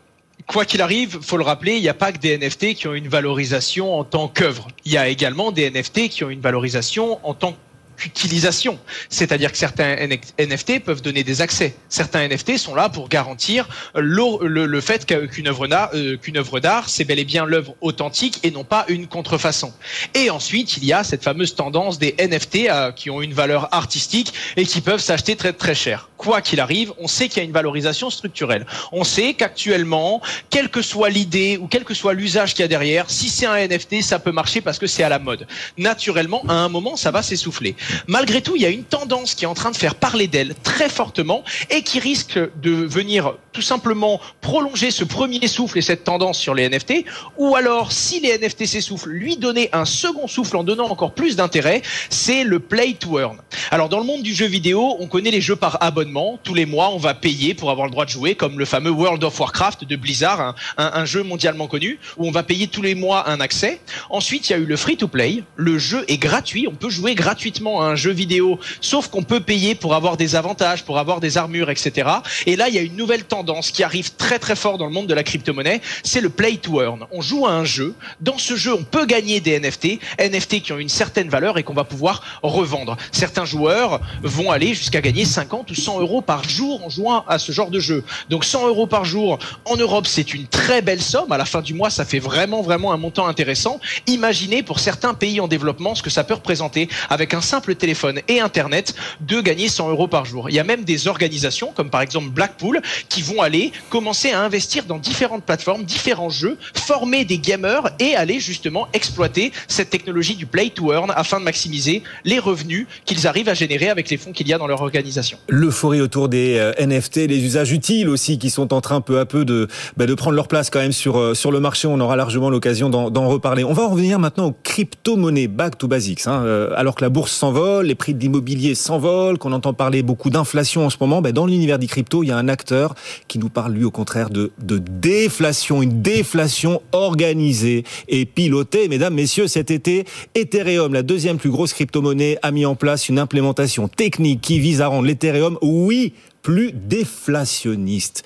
quoi 0.47 0.65
qu'il 0.65 0.81
arrive, 0.81 1.19
faut 1.21 1.37
le 1.37 1.43
rappeler, 1.43 1.75
il 1.75 1.81
n'y 1.81 1.89
a 1.89 1.93
pas 1.93 2.11
que 2.11 2.19
des 2.19 2.37
NFT 2.37 2.75
qui 2.75 2.87
ont 2.87 2.93
une 2.93 3.07
valorisation 3.07 3.97
en 3.97 4.03
tant 4.03 4.27
qu'œuvre. 4.27 4.67
Il 4.85 4.91
y 4.91 4.97
a 4.97 5.07
également 5.07 5.51
des 5.51 5.69
NFT 5.69 6.09
qui 6.09 6.23
ont 6.23 6.29
une 6.29 6.41
valorisation 6.41 7.19
en 7.27 7.33
tant 7.33 7.55
qu'utilisation. 7.97 8.80
C'est-à-dire 9.09 9.51
que 9.51 9.57
certains 9.57 9.95
NFT 10.39 10.83
peuvent 10.83 11.01
donner 11.01 11.24
des 11.24 11.42
accès. 11.42 11.75
Certains 11.89 12.27
NFT 12.27 12.57
sont 12.57 12.75
là 12.75 12.89
pour 12.89 13.09
garantir 13.09 13.68
le, 13.95 14.81
fait 14.81 15.06
qu'une 15.06 15.47
œuvre 15.47 15.68
d'art, 15.68 15.89
euh, 15.94 16.18
qu'une 16.18 16.38
œuvre 16.38 16.59
d'art, 16.59 16.89
c'est 16.89 17.03
bel 17.03 17.19
et 17.19 17.25
bien 17.25 17.45
l'œuvre 17.45 17.75
authentique 17.81 18.39
et 18.44 18.51
non 18.51 18.63
pas 18.63 18.86
une 18.88 19.07
contrefaçon. 19.07 19.74
Et 20.13 20.30
ensuite, 20.30 20.77
il 20.77 20.86
y 20.86 20.94
a 20.94 21.03
cette 21.03 21.24
fameuse 21.24 21.56
tendance 21.56 22.00
des 22.00 22.15
NFT 22.19 22.68
euh, 22.69 22.92
qui 22.92 23.09
ont 23.09 23.21
une 23.21 23.33
valeur 23.33 23.74
artistique 23.74 24.33
et 24.57 24.65
qui 24.65 24.81
peuvent 24.81 25.00
s'acheter 25.01 25.36
très 25.36 25.53
très 25.53 25.75
cher. 25.75 26.09
Quoi 26.18 26.42
qu'il 26.42 26.59
arrive, 26.59 26.94
on 26.97 27.07
sait 27.07 27.27
qu'il 27.27 27.38
y 27.38 27.42
a 27.42 27.44
une 27.44 27.51
valorisation 27.51 28.09
structurelle. 28.09 28.65
On 28.92 29.03
sait 29.03 29.33
qu'actuellement, 29.33 30.21
quelle 30.50 30.69
que 30.69 30.81
soit 30.81 31.09
l'idée 31.09 31.57
ou 31.57 31.68
quel 31.68 31.83
que 31.83 31.94
soit 31.94 32.13
l'usage 32.13 32.53
qu'il 32.53 32.63
y 32.63 32.65
a 32.65 32.68
derrière, 32.68 33.09
si 33.09 33.30
c'est 33.30 33.45
un 33.45 33.68
NFT, 33.68 34.01
ça 34.01 34.19
peut 34.19 34.31
marcher 34.31 34.62
parce 34.62 34.80
que 34.80 34.88
c'est 34.88 35.03
à 35.03 35.09
la 35.09 35.19
mode. 35.19 35.47
Naturellement, 35.77 36.44
à 36.47 36.53
un 36.53 36.69
moment, 36.69 36.95
ça 36.95 37.12
va 37.12 37.21
s'essouffler. 37.21 37.75
Malgré 38.07 38.41
tout, 38.41 38.55
il 38.55 38.61
y 38.61 38.65
a 38.65 38.69
une 38.69 38.83
tendance 38.83 39.35
qui 39.35 39.45
est 39.45 39.47
en 39.47 39.53
train 39.53 39.71
de 39.71 39.77
faire 39.77 39.95
parler 39.95 40.27
d'elle 40.27 40.55
très 40.63 40.89
fortement 40.89 41.43
et 41.69 41.81
qui 41.81 41.99
risque 41.99 42.39
de 42.61 42.71
venir 42.71 43.33
tout 43.53 43.61
simplement 43.61 44.19
prolonger 44.41 44.91
ce 44.91 45.03
premier 45.03 45.47
souffle 45.47 45.77
et 45.77 45.81
cette 45.81 46.03
tendance 46.03 46.37
sur 46.37 46.53
les 46.53 46.69
NFT, 46.69 47.05
ou 47.37 47.55
alors, 47.55 47.91
si 47.91 48.19
les 48.19 48.37
NFT 48.37 48.65
s'essoufflent, 48.65 49.09
lui 49.09 49.37
donner 49.37 49.69
un 49.71 49.85
second 49.85 50.27
souffle 50.27 50.57
en 50.57 50.63
donnant 50.63 50.89
encore 50.89 51.13
plus 51.13 51.35
d'intérêt, 51.35 51.81
c'est 52.09 52.43
le 52.43 52.59
play 52.59 52.93
to 52.93 53.19
earn. 53.19 53.37
Alors, 53.71 53.89
dans 53.89 53.99
le 53.99 54.05
monde 54.05 54.23
du 54.23 54.33
jeu 54.33 54.45
vidéo, 54.45 54.97
on 54.99 55.07
connaît 55.07 55.31
les 55.31 55.41
jeux 55.41 55.55
par 55.55 55.81
abonnement. 55.81 56.39
Tous 56.43 56.53
les 56.53 56.65
mois, 56.65 56.89
on 56.89 56.97
va 56.97 57.13
payer 57.13 57.53
pour 57.53 57.71
avoir 57.71 57.87
le 57.87 57.91
droit 57.91 58.05
de 58.05 58.09
jouer, 58.09 58.35
comme 58.35 58.59
le 58.59 58.65
fameux 58.65 58.91
World 58.91 59.23
of 59.23 59.39
Warcraft 59.39 59.85
de 59.85 59.95
Blizzard, 59.95 60.55
un, 60.77 60.91
un 60.93 61.05
jeu 61.05 61.23
mondialement 61.23 61.67
connu, 61.67 61.99
où 62.17 62.27
on 62.27 62.31
va 62.31 62.43
payer 62.43 62.67
tous 62.67 62.81
les 62.81 62.95
mois 62.95 63.29
un 63.29 63.39
accès. 63.39 63.79
Ensuite, 64.09 64.49
il 64.49 64.53
y 64.53 64.55
a 64.55 64.59
eu 64.59 64.65
le 64.65 64.75
free 64.75 64.97
to 64.97 65.07
play. 65.07 65.43
Le 65.55 65.77
jeu 65.77 66.03
est 66.07 66.17
gratuit. 66.17 66.67
On 66.67 66.75
peut 66.75 66.89
jouer 66.89 67.15
gratuitement 67.15 67.75
un 67.81 67.95
jeu 67.95 68.12
vidéo, 68.12 68.60
sauf 68.81 69.07
qu'on 69.07 69.24
peut 69.24 69.39
payer 69.39 69.75
pour 69.75 69.94
avoir 69.95 70.18
des 70.18 70.36
avantages, 70.36 70.83
pour 70.83 70.98
avoir 70.98 71.19
des 71.19 71.38
armures, 71.38 71.69
etc. 71.69 72.10
Et 72.45 72.56
là, 72.56 72.69
il 72.69 72.75
y 72.75 72.77
a 72.77 72.81
une 72.81 72.95
nouvelle 72.95 73.24
tendance 73.24 73.72
qui 73.72 73.83
arrive 73.83 74.16
très 74.16 74.39
très 74.39 74.56
fort 74.56 74.77
dans 74.77 74.86
le 74.86 74.92
monde 74.92 75.07
de 75.07 75.13
la 75.13 75.24
crypto-monnaie, 75.24 75.81
c'est 76.04 76.22
le 76.22 76.30
play 76.30 76.57
to 76.57 76.81
earn. 76.81 77.06
On 77.12 77.22
joue 77.22 77.45
à 77.45 77.51
un 77.51 77.66
jeu, 77.66 77.95
dans 78.22 78.38
ce 78.38 78.56
jeu, 78.56 78.74
on 78.74 78.83
peut 78.83 79.06
gagner 79.06 79.39
des 79.39 79.60
NFT, 79.60 80.00
NFT 80.19 80.62
qui 80.62 80.74
ont 80.74 80.77
une 80.77 80.89
certaine 80.89 81.30
valeur 81.30 81.57
et 81.57 81.63
qu'on 81.63 81.74
va 81.74 81.83
pouvoir 81.83 82.22
revendre. 82.44 82.98
Certains 83.12 83.45
joueurs 83.45 84.01
vont 84.24 84.51
aller 84.51 84.74
jusqu'à 84.74 85.01
gagner 85.01 85.25
50 85.25 85.71
ou 85.71 85.75
100 85.75 86.00
euros 86.00 86.21
par 86.21 86.48
jour 86.48 86.83
en 86.86 86.89
jouant 86.89 87.25
à 87.28 87.39
ce 87.39 87.51
genre 87.51 87.69
de 87.69 87.80
jeu. 87.80 88.04
Donc 88.30 88.45
100 88.45 88.68
euros 88.68 88.88
par 88.88 89.06
jour 89.06 89.39
en 89.66 89.75
Europe, 89.75 90.07
c'est 90.07 90.33
une 90.33 90.48
très 90.48 90.81
belle 90.81 91.01
somme. 91.01 91.31
À 91.31 91.38
la 91.38 91.45
fin 91.45 91.62
du 91.62 91.74
mois, 91.74 91.89
ça 91.89 92.06
fait 92.06 92.19
vraiment 92.19 92.62
vraiment 92.62 92.94
un 92.94 92.98
montant 92.98 93.28
intéressant. 93.28 93.80
Imaginez 94.07 94.63
pour 94.63 94.80
certains 94.80 95.13
pays 95.13 95.39
en 95.39 95.48
développement 95.48 95.95
ce 95.95 96.04
que 96.04 96.10
ça 96.10 96.24
peut 96.24 96.33
représenter 96.33 96.89
avec 97.10 97.33
un 97.33 97.42
simple 97.42 97.64
le 97.67 97.75
téléphone 97.75 98.19
et 98.27 98.39
Internet 98.39 98.95
de 99.21 99.41
gagner 99.41 99.67
100 99.67 99.89
euros 99.89 100.07
par 100.07 100.25
jour. 100.25 100.50
Il 100.50 100.56
y 100.56 100.59
a 100.59 100.63
même 100.63 100.83
des 100.83 101.07
organisations 101.07 101.71
comme 101.75 101.89
par 101.89 102.01
exemple 102.01 102.29
Blackpool 102.29 102.81
qui 103.09 103.21
vont 103.21 103.41
aller 103.41 103.71
commencer 103.89 104.31
à 104.31 104.41
investir 104.41 104.85
dans 104.85 104.97
différentes 104.97 105.44
plateformes, 105.44 105.83
différents 105.83 106.29
jeux, 106.29 106.57
former 106.73 107.25
des 107.25 107.38
gamers 107.38 107.89
et 108.00 108.15
aller 108.15 108.39
justement 108.39 108.88
exploiter 108.94 109.51
cette 109.67 109.89
technologie 109.89 110.35
du 110.35 110.45
play 110.45 110.69
to 110.69 110.94
earn 110.94 111.12
afin 111.15 111.39
de 111.39 111.45
maximiser 111.45 112.03
les 112.23 112.39
revenus 112.39 112.88
qu'ils 113.06 113.27
arrivent 113.27 113.50
à 113.50 113.53
générer 113.53 113.89
avec 113.89 114.09
les 114.09 114.18
fonds 114.18 114.31
qu'il 114.31 114.47
y 114.47 114.53
a 114.53 114.57
dans 114.57 114.68
leur 114.68 114.81
organisation. 114.81 115.38
L'euphorie 115.47 116.01
autour 116.01 116.29
des 116.29 116.57
euh, 116.57 116.73
NFT, 116.79 117.18
les 117.27 117.44
usages 117.44 117.71
utiles 117.71 118.09
aussi 118.09 118.38
qui 118.38 118.50
sont 118.50 118.73
en 118.73 118.81
train 118.81 119.01
peu 119.01 119.19
à 119.19 119.25
peu 119.25 119.45
de, 119.45 119.68
bah, 119.97 120.06
de 120.06 120.13
prendre 120.13 120.35
leur 120.35 120.47
place 120.47 120.69
quand 120.69 120.79
même 120.79 120.91
sur, 120.91 121.18
euh, 121.18 121.33
sur 121.33 121.51
le 121.51 121.59
marché. 121.59 121.88
On 121.88 122.00
aura 122.00 122.15
largement 122.15 122.50
l'occasion 122.50 122.89
d'en 122.89 123.27
reparler. 123.27 123.63
On 123.63 123.73
va 123.73 123.83
en 123.83 123.89
revenir 123.89 124.19
maintenant 124.19 124.47
aux 124.47 124.56
crypto-monnaies, 124.63 125.47
back 125.47 125.77
to 125.77 125.88
basics. 125.88 126.27
Hein. 126.27 126.44
Euh, 126.45 126.69
alors 126.75 126.95
que 126.95 127.03
la 127.03 127.09
bourse 127.09 127.31
les 127.56 127.96
prix 127.96 128.13
de 128.13 128.19
l'immobilier 128.19 128.75
s'envolent, 128.75 129.38
qu'on 129.38 129.52
entend 129.52 129.74
parler 129.74 130.04
beaucoup 130.04 130.30
d'inflation 130.30 130.86
en 130.86 130.90
ce 130.90 130.98
moment, 131.00 131.22
ben 131.22 131.31
dans 131.31 131.46
l'univers 131.46 131.80
des 131.80 131.88
cryptos, 131.88 132.24
il 132.24 132.28
y 132.28 132.31
a 132.31 132.38
un 132.38 132.48
acteur 132.48 132.96
qui 133.28 133.40
nous 133.40 133.50
parle 133.50 133.74
lui 133.74 133.85
au 133.85 133.92
contraire 133.92 134.30
de, 134.30 134.52
de 134.62 134.78
déflation, 134.78 135.81
une 135.81 136.02
déflation 136.02 136.81
organisée 136.92 137.83
et 138.07 138.26
pilotée. 138.26 138.88
Mesdames, 138.88 139.14
messieurs, 139.14 139.47
cet 139.47 139.71
été, 139.71 140.06
Ethereum, 140.35 140.94
la 140.94 141.04
deuxième 141.04 141.38
plus 141.38 141.50
grosse 141.50 141.74
crypto-monnaie, 141.74 142.38
a 142.42 142.52
mis 142.52 142.66
en 142.66 142.76
place 142.76 143.09
une 143.09 143.19
implémentation 143.19 143.88
technique 143.88 144.42
qui 144.42 144.59
vise 144.59 144.81
à 144.81 144.88
rendre 144.88 145.07
l'Ethereum, 145.07 145.57
oui, 145.62 146.14
plus 146.42 146.71
déflationniste. 146.74 148.24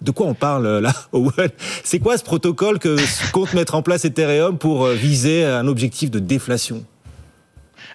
De 0.00 0.10
quoi 0.10 0.26
on 0.26 0.34
parle 0.34 0.78
là 0.78 0.92
C'est 1.84 2.00
quoi 2.00 2.18
ce 2.18 2.24
protocole 2.24 2.80
que 2.80 2.96
compte 3.30 3.54
mettre 3.54 3.76
en 3.76 3.82
place 3.82 4.04
Ethereum 4.04 4.58
pour 4.58 4.86
euh, 4.86 4.94
viser 4.94 5.44
un 5.44 5.68
objectif 5.68 6.10
de 6.10 6.18
déflation? 6.18 6.84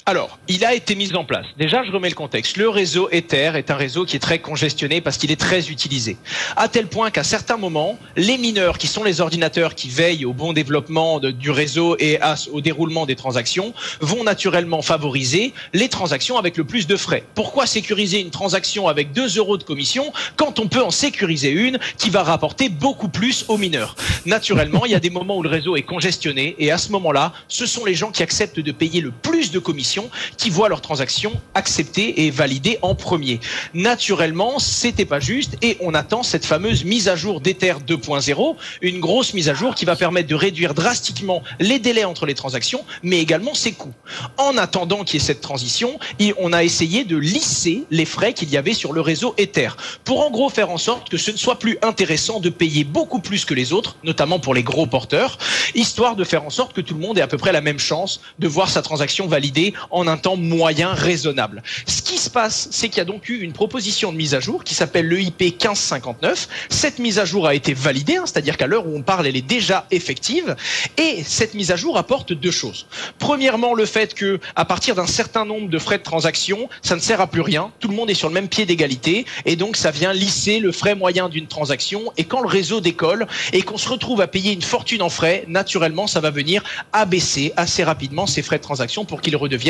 Alors, 0.10 0.40
il 0.48 0.64
a 0.64 0.74
été 0.74 0.96
mis 0.96 1.14
en 1.16 1.26
place. 1.26 1.46
Déjà, 1.58 1.84
je 1.84 1.92
remets 1.92 2.08
le 2.08 2.16
contexte. 2.16 2.56
Le 2.56 2.70
réseau 2.70 3.10
Ether 3.12 3.52
est 3.56 3.70
un 3.72 3.76
réseau 3.76 4.06
qui 4.06 4.16
est 4.16 4.20
très 4.20 4.40
congestionné 4.40 5.02
parce 5.02 5.18
qu'il 5.18 5.34
est 5.34 5.40
très 5.40 5.70
utilisé. 5.70 6.16
À 6.56 6.70
tel 6.70 6.88
point 6.88 7.12
qu'à 7.12 7.26
certains 7.26 7.58
moments, 7.58 8.00
les 8.16 8.38
mineurs, 8.38 8.78
qui 8.78 8.88
sont 8.88 9.04
les 9.04 9.20
ordinateurs 9.20 9.76
qui 9.76 9.90
veillent 9.90 10.24
au 10.24 10.32
bon 10.32 10.54
développement 10.54 11.20
du 11.20 11.52
réseau 11.52 11.98
et 12.00 12.20
au 12.54 12.62
déroulement 12.62 13.06
des 13.06 13.18
transactions, 13.18 13.74
vont 14.00 14.24
naturellement 14.24 14.82
favoriser 14.82 15.54
les 15.74 15.90
transactions 15.90 16.38
avec 16.38 16.56
le 16.56 16.64
plus 16.64 16.88
de 16.88 16.96
frais. 16.96 17.26
Pourquoi 17.36 17.66
sécuriser 17.66 18.22
une 18.22 18.32
transaction 18.32 18.88
avec 18.88 19.12
2 19.12 19.38
euros 19.38 19.58
de 19.58 19.64
commission 19.64 20.14
quand 20.38 20.60
on 20.60 20.70
peut 20.70 20.84
en 20.84 20.92
sécuriser 20.92 21.52
une 21.52 21.80
qui 21.98 22.12
va 22.12 22.24
rapporter 22.24 22.70
beaucoup 22.70 23.10
plus 23.10 23.44
aux 23.50 23.58
mineurs? 23.58 23.98
Naturellement, 24.26 24.86
il 24.86 24.94
y 24.94 24.96
a 24.96 25.02
des 25.02 25.10
moments 25.10 25.36
où 25.36 25.44
le 25.44 25.50
réseau 25.50 25.76
est 25.76 25.82
congestionné 25.82 26.56
et 26.60 26.72
à 26.72 26.78
ce 26.78 26.94
moment-là, 26.94 27.34
ce 27.50 27.66
sont 27.66 27.84
les 27.84 27.94
gens 27.94 28.12
qui 28.12 28.24
acceptent 28.24 28.62
de 28.62 28.72
payer 28.72 29.02
le 29.02 29.12
plus 29.12 29.52
de 29.52 29.60
commissions 29.60 29.97
qui 30.38 30.50
voient 30.50 30.70
leurs 30.70 30.82
transactions 30.82 31.34
acceptées 31.54 32.26
et 32.26 32.32
validées 32.32 32.80
en 32.82 32.96
premier. 32.96 33.40
Naturellement, 33.74 34.60
c'était 34.60 35.06
pas 35.06 35.20
juste 35.20 35.58
et 35.62 35.78
on 35.82 35.94
attend 35.94 36.24
cette 36.24 36.46
fameuse 36.46 36.84
mise 36.84 37.08
à 37.08 37.16
jour 37.16 37.42
d'Ether 37.42 37.76
2.0, 37.86 38.56
une 38.82 39.00
grosse 39.00 39.34
mise 39.34 39.50
à 39.50 39.54
jour 39.54 39.76
qui 39.76 39.86
va 39.86 39.96
permettre 39.96 40.28
de 40.28 40.36
réduire 40.36 40.74
drastiquement 40.74 41.44
les 41.60 41.80
délais 41.80 42.06
entre 42.06 42.26
les 42.26 42.36
transactions, 42.36 42.84
mais 43.04 43.20
également 43.20 43.54
ses 43.54 43.74
coûts. 43.74 43.94
En 44.38 44.58
attendant 44.58 45.04
qu'il 45.04 45.20
y 45.20 45.24
ait 45.24 45.26
cette 45.26 45.42
transition, 45.42 46.00
on 46.38 46.54
a 46.54 46.64
essayé 46.64 47.04
de 47.04 47.18
lisser 47.18 47.84
les 47.92 48.06
frais 48.06 48.34
qu'il 48.34 48.50
y 48.50 48.58
avait 48.58 48.74
sur 48.74 48.94
le 48.94 49.02
réseau 49.02 49.34
Ether 49.38 49.70
pour 50.04 50.26
en 50.26 50.32
gros 50.32 50.50
faire 50.50 50.70
en 50.70 50.78
sorte 50.78 51.10
que 51.10 51.18
ce 51.18 51.32
ne 51.32 51.38
soit 51.38 51.60
plus 51.60 51.78
intéressant 51.82 52.40
de 52.40 52.50
payer 52.50 52.84
beaucoup 52.84 53.20
plus 53.20 53.46
que 53.46 53.54
les 53.54 53.74
autres, 53.74 53.98
notamment 54.04 54.40
pour 54.40 54.54
les 54.54 54.64
gros 54.64 54.86
porteurs, 54.86 55.38
histoire 55.76 56.16
de 56.16 56.24
faire 56.24 56.44
en 56.44 56.50
sorte 56.50 56.74
que 56.74 56.82
tout 56.82 56.94
le 56.94 57.00
monde 57.00 57.18
ait 57.18 57.22
à 57.22 57.28
peu 57.28 57.38
près 57.38 57.52
la 57.52 57.62
même 57.62 57.80
chance 57.80 58.22
de 58.40 58.48
voir 58.48 58.70
sa 58.70 58.82
transaction 58.82 59.28
validée 59.28 59.74
en 59.92 60.08
un 60.08 60.18
temps 60.18 60.36
moyen 60.36 60.94
raisonnable. 60.94 61.64
Ce 61.86 62.02
qui 62.02 62.18
se 62.18 62.30
passe, 62.30 62.68
c'est 62.72 62.90
qu'il 62.90 62.98
y 62.98 63.02
a 63.02 63.06
donc 63.06 63.30
eu 63.30 63.40
une 63.40 63.54
proposition 63.54 64.12
de 64.12 64.18
mise 64.18 64.34
à 64.34 64.40
jour 64.40 64.64
qui 64.64 64.76
s'appelle 64.76 65.08
l'EIP 65.08 65.42
1559. 65.42 66.48
Cette 66.70 67.00
mise 67.00 67.20
à 67.20 67.26
jour 67.26 67.48
a 67.48 67.56
été 67.56 67.74
validée, 67.74 68.18
hein, 68.18 68.24
c'est-à-dire 68.26 68.58
qu'à 68.58 68.68
l'heure 68.68 68.88
où 68.88 68.96
on 68.96 69.02
parle, 69.02 69.28
elle 69.28 69.36
est 69.36 69.42
déjà 69.42 69.88
effective. 69.92 70.56
Et 70.98 71.24
cette 71.24 71.54
mise 71.54 71.72
à 71.72 71.76
jour 71.76 71.98
apporte 71.98 72.34
deux 72.34 72.52
choses. 72.52 72.88
Premièrement, 73.20 73.74
le 73.74 73.86
fait 73.86 74.14
que 74.14 74.40
à 74.56 74.66
partir 74.66 74.96
d'un 74.96 75.08
certain 75.08 75.46
nombre 75.46 75.70
de 75.70 75.80
frais 75.80 75.98
de 75.98 76.04
transaction, 76.04 76.70
ça 76.82 76.96
ne 76.96 77.02
sert 77.02 77.22
à 77.22 77.28
plus 77.28 77.42
rien. 77.42 77.72
Tout 77.80 77.88
le 77.88 77.96
monde 77.96 78.10
est 78.10 78.16
sur 78.16 78.28
le 78.28 78.34
même 78.34 78.48
pied 78.48 78.66
d'égalité 78.66 79.26
et 79.46 79.56
donc 79.56 79.78
ça 79.78 79.92
vient 79.92 80.14
lisser 80.14 80.60
le 80.60 80.72
frais 80.72 80.96
moyen 80.96 81.30
d'une 81.30 81.48
transaction. 81.48 82.12
Et 82.18 82.24
quand 82.24 82.42
le 82.42 82.48
réseau 82.48 82.82
décolle 82.82 83.28
et 83.54 83.62
qu'on 83.62 83.78
se 83.78 83.90
retrouve 83.90 84.22
à 84.22 84.28
payer 84.28 84.54
une 84.54 84.62
fortune 84.62 85.02
en 85.02 85.10
frais, 85.10 85.46
naturellement, 85.48 86.08
ça 86.08 86.20
va 86.20 86.32
venir 86.32 86.64
abaisser 86.94 87.54
assez 87.58 87.84
rapidement 87.84 88.26
ces 88.28 88.42
frais 88.42 88.58
de 88.58 88.64
transaction 88.64 89.06
pour 89.06 89.22
qu'ils 89.22 89.36
redeviennent 89.36 89.67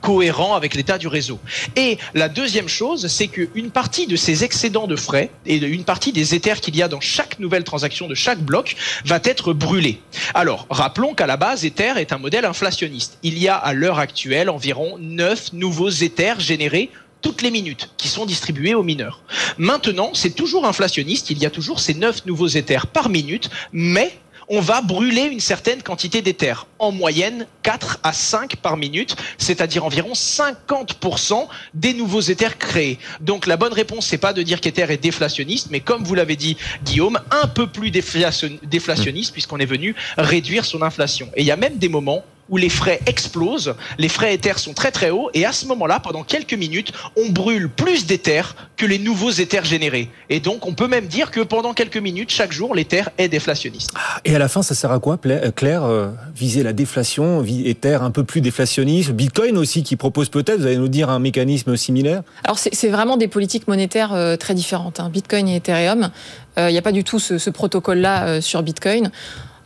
cohérents 0.00 0.54
avec 0.54 0.74
l'état 0.74 0.98
du 0.98 1.08
réseau. 1.08 1.38
Et 1.76 1.98
la 2.14 2.28
deuxième 2.28 2.68
chose, 2.68 3.06
c'est 3.08 3.28
qu'une 3.28 3.70
partie 3.70 4.06
de 4.06 4.16
ces 4.16 4.44
excédents 4.44 4.86
de 4.86 4.96
frais 4.96 5.30
et 5.46 5.56
une 5.56 5.84
partie 5.84 6.12
des 6.12 6.34
éthers 6.34 6.60
qu'il 6.60 6.76
y 6.76 6.82
a 6.82 6.88
dans 6.88 7.00
chaque 7.00 7.38
nouvelle 7.38 7.64
transaction 7.64 8.08
de 8.08 8.14
chaque 8.14 8.40
bloc 8.40 8.76
va 9.04 9.20
être 9.24 9.52
brûlée. 9.52 10.00
Alors, 10.34 10.66
rappelons 10.70 11.14
qu'à 11.14 11.26
la 11.26 11.36
base, 11.36 11.64
Ether 11.64 11.94
est 11.96 12.12
un 12.12 12.18
modèle 12.18 12.44
inflationniste. 12.44 13.18
Il 13.22 13.38
y 13.38 13.48
a 13.48 13.56
à 13.56 13.72
l'heure 13.72 13.98
actuelle 13.98 14.50
environ 14.50 14.96
9 14.98 15.52
nouveaux 15.52 15.90
éthers 15.90 16.40
générés 16.40 16.90
toutes 17.22 17.42
les 17.42 17.50
minutes 17.50 17.90
qui 17.98 18.08
sont 18.08 18.24
distribués 18.24 18.74
aux 18.74 18.82
mineurs. 18.82 19.22
Maintenant, 19.58 20.10
c'est 20.14 20.30
toujours 20.34 20.66
inflationniste, 20.66 21.30
il 21.30 21.38
y 21.38 21.46
a 21.46 21.50
toujours 21.50 21.80
ces 21.80 21.94
9 21.94 22.24
nouveaux 22.26 22.48
éthers 22.48 22.86
par 22.86 23.10
minute, 23.10 23.50
mais 23.72 24.18
on 24.52 24.60
va 24.60 24.82
brûler 24.82 25.22
une 25.22 25.40
certaine 25.40 25.80
quantité 25.80 26.22
d'éther, 26.22 26.66
en 26.80 26.90
moyenne 26.90 27.46
4 27.62 28.00
à 28.02 28.12
5 28.12 28.56
par 28.56 28.76
minute, 28.76 29.16
c'est-à-dire 29.38 29.84
environ 29.84 30.12
50% 30.12 31.46
des 31.72 31.94
nouveaux 31.94 32.20
éthers 32.20 32.58
créés. 32.58 32.98
Donc 33.20 33.46
la 33.46 33.56
bonne 33.56 33.72
réponse, 33.72 34.06
c'est 34.06 34.18
pas 34.18 34.32
de 34.32 34.42
dire 34.42 34.60
qu'Ether 34.60 34.86
est 34.90 35.00
déflationniste, 35.00 35.68
mais 35.70 35.78
comme 35.78 36.02
vous 36.02 36.16
l'avez 36.16 36.34
dit, 36.34 36.56
Guillaume, 36.84 37.20
un 37.30 37.46
peu 37.46 37.68
plus 37.68 37.92
déflationniste 37.92 39.32
puisqu'on 39.32 39.58
est 39.58 39.66
venu 39.66 39.94
réduire 40.18 40.64
son 40.64 40.82
inflation. 40.82 41.30
Et 41.36 41.42
il 41.42 41.46
y 41.46 41.52
a 41.52 41.56
même 41.56 41.78
des 41.78 41.88
moments 41.88 42.24
où 42.50 42.56
les 42.56 42.68
frais 42.68 43.00
explosent, 43.06 43.74
les 43.98 44.08
frais 44.08 44.34
éthers 44.34 44.58
sont 44.58 44.74
très 44.74 44.90
très 44.90 45.10
hauts, 45.10 45.30
et 45.32 45.46
à 45.46 45.52
ce 45.52 45.66
moment-là, 45.66 46.00
pendant 46.00 46.24
quelques 46.24 46.54
minutes, 46.54 46.92
on 47.16 47.30
brûle 47.30 47.70
plus 47.70 48.06
d'éther 48.06 48.56
que 48.76 48.84
les 48.84 48.98
nouveaux 48.98 49.30
éthers 49.30 49.64
générés. 49.64 50.10
Et 50.28 50.40
donc, 50.40 50.66
on 50.66 50.74
peut 50.74 50.88
même 50.88 51.06
dire 51.06 51.30
que 51.30 51.40
pendant 51.40 51.74
quelques 51.74 51.96
minutes, 51.96 52.30
chaque 52.30 52.52
jour, 52.52 52.74
l'éther 52.74 53.10
est 53.18 53.28
déflationniste. 53.28 53.92
Ah, 53.94 54.20
et 54.24 54.34
à 54.34 54.38
la 54.38 54.48
fin, 54.48 54.62
ça 54.62 54.74
sert 54.74 54.90
à 54.90 54.98
quoi, 54.98 55.18
euh, 55.26 55.50
Claire 55.52 55.84
euh, 55.84 56.08
Viser 56.34 56.62
la 56.62 56.72
déflation, 56.72 57.44
éther 57.44 58.02
un 58.02 58.10
peu 58.10 58.24
plus 58.24 58.40
déflationniste, 58.40 59.12
Bitcoin 59.12 59.56
aussi 59.56 59.82
qui 59.82 59.96
propose 59.96 60.28
peut-être, 60.28 60.60
vous 60.60 60.66
allez 60.66 60.76
nous 60.76 60.88
dire, 60.88 61.10
un 61.10 61.18
mécanisme 61.18 61.76
similaire? 61.76 62.22
Alors, 62.44 62.58
c'est 62.58 62.88
vraiment 62.88 63.16
des 63.16 63.28
politiques 63.28 63.68
monétaires 63.68 64.12
euh, 64.12 64.36
très 64.36 64.54
différentes, 64.54 64.98
hein. 64.98 65.10
Bitcoin 65.10 65.48
et 65.48 65.56
Ethereum. 65.56 66.10
Il 66.56 66.66
n'y 66.66 66.78
a 66.78 66.82
pas 66.82 66.92
du 66.92 67.04
tout 67.04 67.18
ce, 67.18 67.38
ce 67.38 67.48
protocole-là 67.48 68.42
sur 68.42 68.62
Bitcoin. 68.62 69.10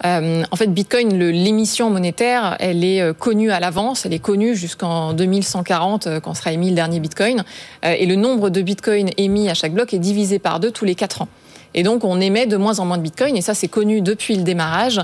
Euh, 0.05 0.43
en 0.51 0.57
fait, 0.57 0.67
Bitcoin, 0.67 1.17
l'émission 1.19 1.89
monétaire, 1.89 2.57
elle 2.61 2.85
est 2.85 3.01
euh, 3.01 3.13
connue 3.15 3.51
à 3.51 3.61
l'avance, 3.61 4.05
elle 4.05 4.13
est 4.13 4.19
connue 4.19 4.55
jusqu'en 4.55 5.15
2140 5.15 6.07
euh, 6.07 6.21
quand 6.21 6.35
sera 6.35 6.53
émis 6.53 6.69
le 6.69 6.75
dernier 6.75 7.01
Bitcoin. 7.01 7.43
et 7.83 8.07
le 8.07 8.17
nombre 8.17 8.51
de 8.51 8.61
Bitcoins 8.61 9.11
émis 9.17 9.49
à 9.49 9.55
chaque 9.55 9.73
bloc 9.73 9.95
est 9.95 9.99
divisé 9.99 10.39
par 10.39 10.61
deux 10.61 10.71
tous 10.71 10.85
les 10.85 10.95
quatre 10.95 11.23
ans. 11.23 11.29
Et 11.77 11.83
donc, 11.83 12.05
on 12.05 12.21
émet 12.21 12.47
de 12.47 12.57
moins 12.57 12.79
en 12.79 12.85
moins 12.85 12.99
de 12.99 13.03
Bitcoin. 13.03 13.37
Et 13.37 13.41
ça, 13.41 13.53
c'est 13.53 13.67
connu 13.67 14.01
depuis 14.01 14.37
le 14.37 14.45
démarrage, 14.45 15.01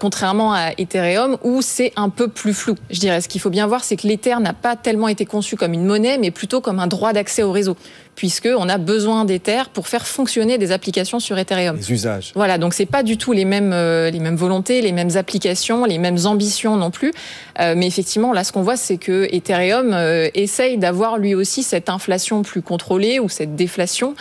contrairement 0.00 0.52
à 0.52 0.70
Ethereum, 0.76 1.38
où 1.44 1.62
c'est 1.62 1.92
un 1.94 2.08
peu 2.08 2.26
plus 2.26 2.54
flou. 2.54 2.74
Je 2.90 2.98
dirais, 2.98 3.20
ce 3.20 3.28
qu'il 3.28 3.40
faut 3.40 3.50
bien 3.50 3.68
voir, 3.68 3.84
c'est 3.84 3.94
que 3.94 4.04
l'Ether 4.08 4.34
n'a 4.40 4.52
pas 4.52 4.74
tellement 4.74 5.06
été 5.06 5.26
conçu 5.26 5.54
comme 5.54 5.74
une 5.74 5.84
monnaie, 5.84 6.18
mais 6.18 6.32
plutôt 6.32 6.60
comme 6.60 6.80
un 6.80 6.88
droit 6.88 7.12
d'accès 7.12 7.44
au 7.44 7.52
réseau 7.52 7.76
puisqu'on 8.18 8.68
a 8.68 8.78
besoin 8.78 9.24
d'Ether 9.24 9.62
pour 9.72 9.86
faire 9.86 10.04
fonctionner 10.04 10.58
des 10.58 10.72
applications 10.72 11.20
sur 11.20 11.38
Ethereum. 11.38 11.76
Les 11.76 11.92
usages. 11.92 12.32
Voilà, 12.34 12.58
donc 12.58 12.74
c'est 12.74 12.84
pas 12.84 13.04
du 13.04 13.16
tout 13.16 13.30
les 13.32 13.44
mêmes, 13.44 13.70
euh, 13.72 14.10
les 14.10 14.18
mêmes 14.18 14.34
volontés, 14.34 14.82
les 14.82 14.90
mêmes 14.90 15.16
applications, 15.16 15.84
les 15.84 15.98
mêmes 15.98 16.18
ambitions 16.24 16.76
non 16.76 16.90
plus. 16.90 17.12
Euh, 17.60 17.74
mais 17.76 17.86
effectivement, 17.86 18.32
là, 18.32 18.42
ce 18.42 18.50
qu'on 18.50 18.62
voit, 18.62 18.76
c'est 18.76 18.96
que 18.96 19.28
Ethereum 19.32 19.92
euh, 19.92 20.30
essaye 20.34 20.78
d'avoir 20.78 21.16
lui 21.16 21.36
aussi 21.36 21.62
cette 21.62 21.88
inflation 21.88 22.42
plus 22.42 22.60
contrôlée 22.60 23.20
ou 23.20 23.28
cette 23.28 23.54
déflation. 23.54 24.16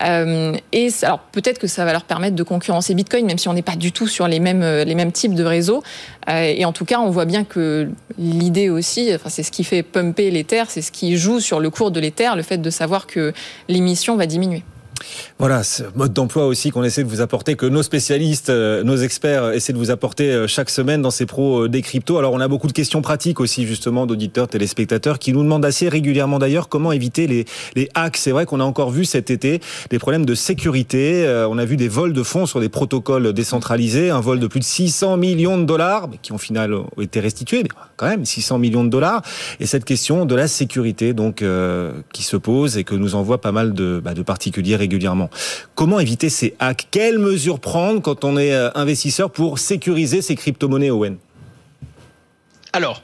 et 0.00 0.88
alors 1.02 1.18
peut-être 1.32 1.58
que 1.58 1.66
ça 1.66 1.84
va 1.84 1.92
leur 1.92 2.04
permettre 2.04 2.36
de 2.36 2.44
concurrencer 2.44 2.94
Bitcoin, 2.94 3.26
même 3.26 3.36
si 3.36 3.48
on 3.48 3.52
n'est 3.52 3.62
pas 3.62 3.76
du 3.76 3.90
tout 3.90 4.06
sur 4.06 4.28
les 4.28 4.38
mêmes, 4.38 4.62
les 4.62 4.94
mêmes 4.94 5.12
types 5.12 5.34
de 5.34 5.44
réseaux. 5.44 5.82
Et 6.28 6.64
en 6.64 6.72
tout 6.72 6.84
cas, 6.84 7.00
on 7.00 7.10
voit 7.10 7.24
bien 7.24 7.44
que 7.44 7.88
l'idée 8.18 8.68
aussi, 8.68 9.10
enfin, 9.14 9.28
c'est 9.28 9.42
ce 9.42 9.50
qui 9.50 9.64
fait 9.64 9.82
pumper 9.82 10.30
l'Ether, 10.30 10.64
c'est 10.68 10.82
ce 10.82 10.92
qui 10.92 11.16
joue 11.16 11.40
sur 11.40 11.60
le 11.60 11.70
cours 11.70 11.90
de 11.90 11.98
l'Ether, 11.98 12.30
le 12.36 12.42
fait 12.42 12.58
de 12.58 12.70
savoir 12.70 13.06
que 13.06 13.32
l'émission 13.68 14.16
va 14.16 14.26
diminuer. 14.26 14.62
Voilà, 15.40 15.62
ce 15.62 15.84
mode 15.94 16.12
d'emploi 16.12 16.44
aussi 16.44 16.68
qu'on 16.68 16.84
essaie 16.84 17.02
de 17.02 17.08
vous 17.08 17.22
apporter, 17.22 17.56
que 17.56 17.64
nos 17.64 17.82
spécialistes, 17.82 18.50
euh, 18.50 18.84
nos 18.84 18.98
experts 18.98 19.52
essaient 19.52 19.72
de 19.72 19.78
vous 19.78 19.90
apporter 19.90 20.30
euh, 20.30 20.46
chaque 20.46 20.68
semaine 20.68 21.00
dans 21.00 21.10
ces 21.10 21.24
pros 21.24 21.64
euh, 21.64 21.68
des 21.70 21.80
cryptos. 21.80 22.18
Alors 22.18 22.34
on 22.34 22.40
a 22.40 22.46
beaucoup 22.46 22.66
de 22.66 22.74
questions 22.74 23.00
pratiques 23.00 23.40
aussi 23.40 23.66
justement 23.66 24.04
d'auditeurs, 24.04 24.48
téléspectateurs 24.48 25.18
qui 25.18 25.32
nous 25.32 25.42
demandent 25.42 25.64
assez 25.64 25.88
régulièrement 25.88 26.38
d'ailleurs 26.38 26.68
comment 26.68 26.92
éviter 26.92 27.26
les, 27.26 27.46
les 27.74 27.88
hacks. 27.94 28.18
C'est 28.18 28.32
vrai 28.32 28.44
qu'on 28.44 28.60
a 28.60 28.64
encore 28.64 28.90
vu 28.90 29.06
cet 29.06 29.30
été 29.30 29.60
des 29.88 29.98
problèmes 29.98 30.26
de 30.26 30.34
sécurité. 30.34 31.26
On 31.48 31.56
a 31.56 31.64
vu 31.64 31.78
des 31.78 31.88
vols 31.88 32.12
de 32.12 32.22
fonds 32.22 32.44
sur 32.44 32.60
des 32.60 32.68
protocoles 32.68 33.32
décentralisés, 33.32 34.10
un 34.10 34.20
vol 34.20 34.40
de 34.40 34.46
plus 34.46 34.60
de 34.60 34.64
600 34.64 35.16
millions 35.16 35.56
de 35.56 35.64
dollars, 35.64 36.10
qui 36.20 36.34
au 36.34 36.38
final 36.38 36.74
été 37.00 37.18
restitués, 37.18 37.62
mais 37.62 37.70
quand 37.96 38.08
même 38.08 38.26
600 38.26 38.58
millions 38.58 38.84
de 38.84 38.90
dollars. 38.90 39.22
Et 39.58 39.64
cette 39.64 39.86
question 39.86 40.26
de 40.26 40.34
la 40.34 40.48
sécurité 40.48 41.14
donc 41.14 41.42
qui 42.12 42.22
se 42.24 42.36
pose 42.36 42.76
et 42.76 42.84
que 42.84 42.94
nous 42.94 43.14
envoie 43.14 43.40
pas 43.40 43.52
mal 43.52 43.72
de, 43.72 44.02
bah, 44.04 44.12
de 44.12 44.22
particuliers 44.22 44.76
régulièrement. 44.76 45.29
Comment 45.74 46.00
éviter 46.00 46.28
ces 46.28 46.54
hacks? 46.58 46.88
Quelles 46.90 47.18
mesures 47.18 47.60
prendre 47.60 48.02
quand 48.02 48.24
on 48.24 48.36
est 48.36 48.52
euh, 48.52 48.70
investisseur 48.74 49.30
pour 49.30 49.58
sécuriser 49.58 50.22
ces 50.22 50.34
crypto-monnaies, 50.34 50.90
Owen? 50.90 51.18
Alors, 52.72 53.02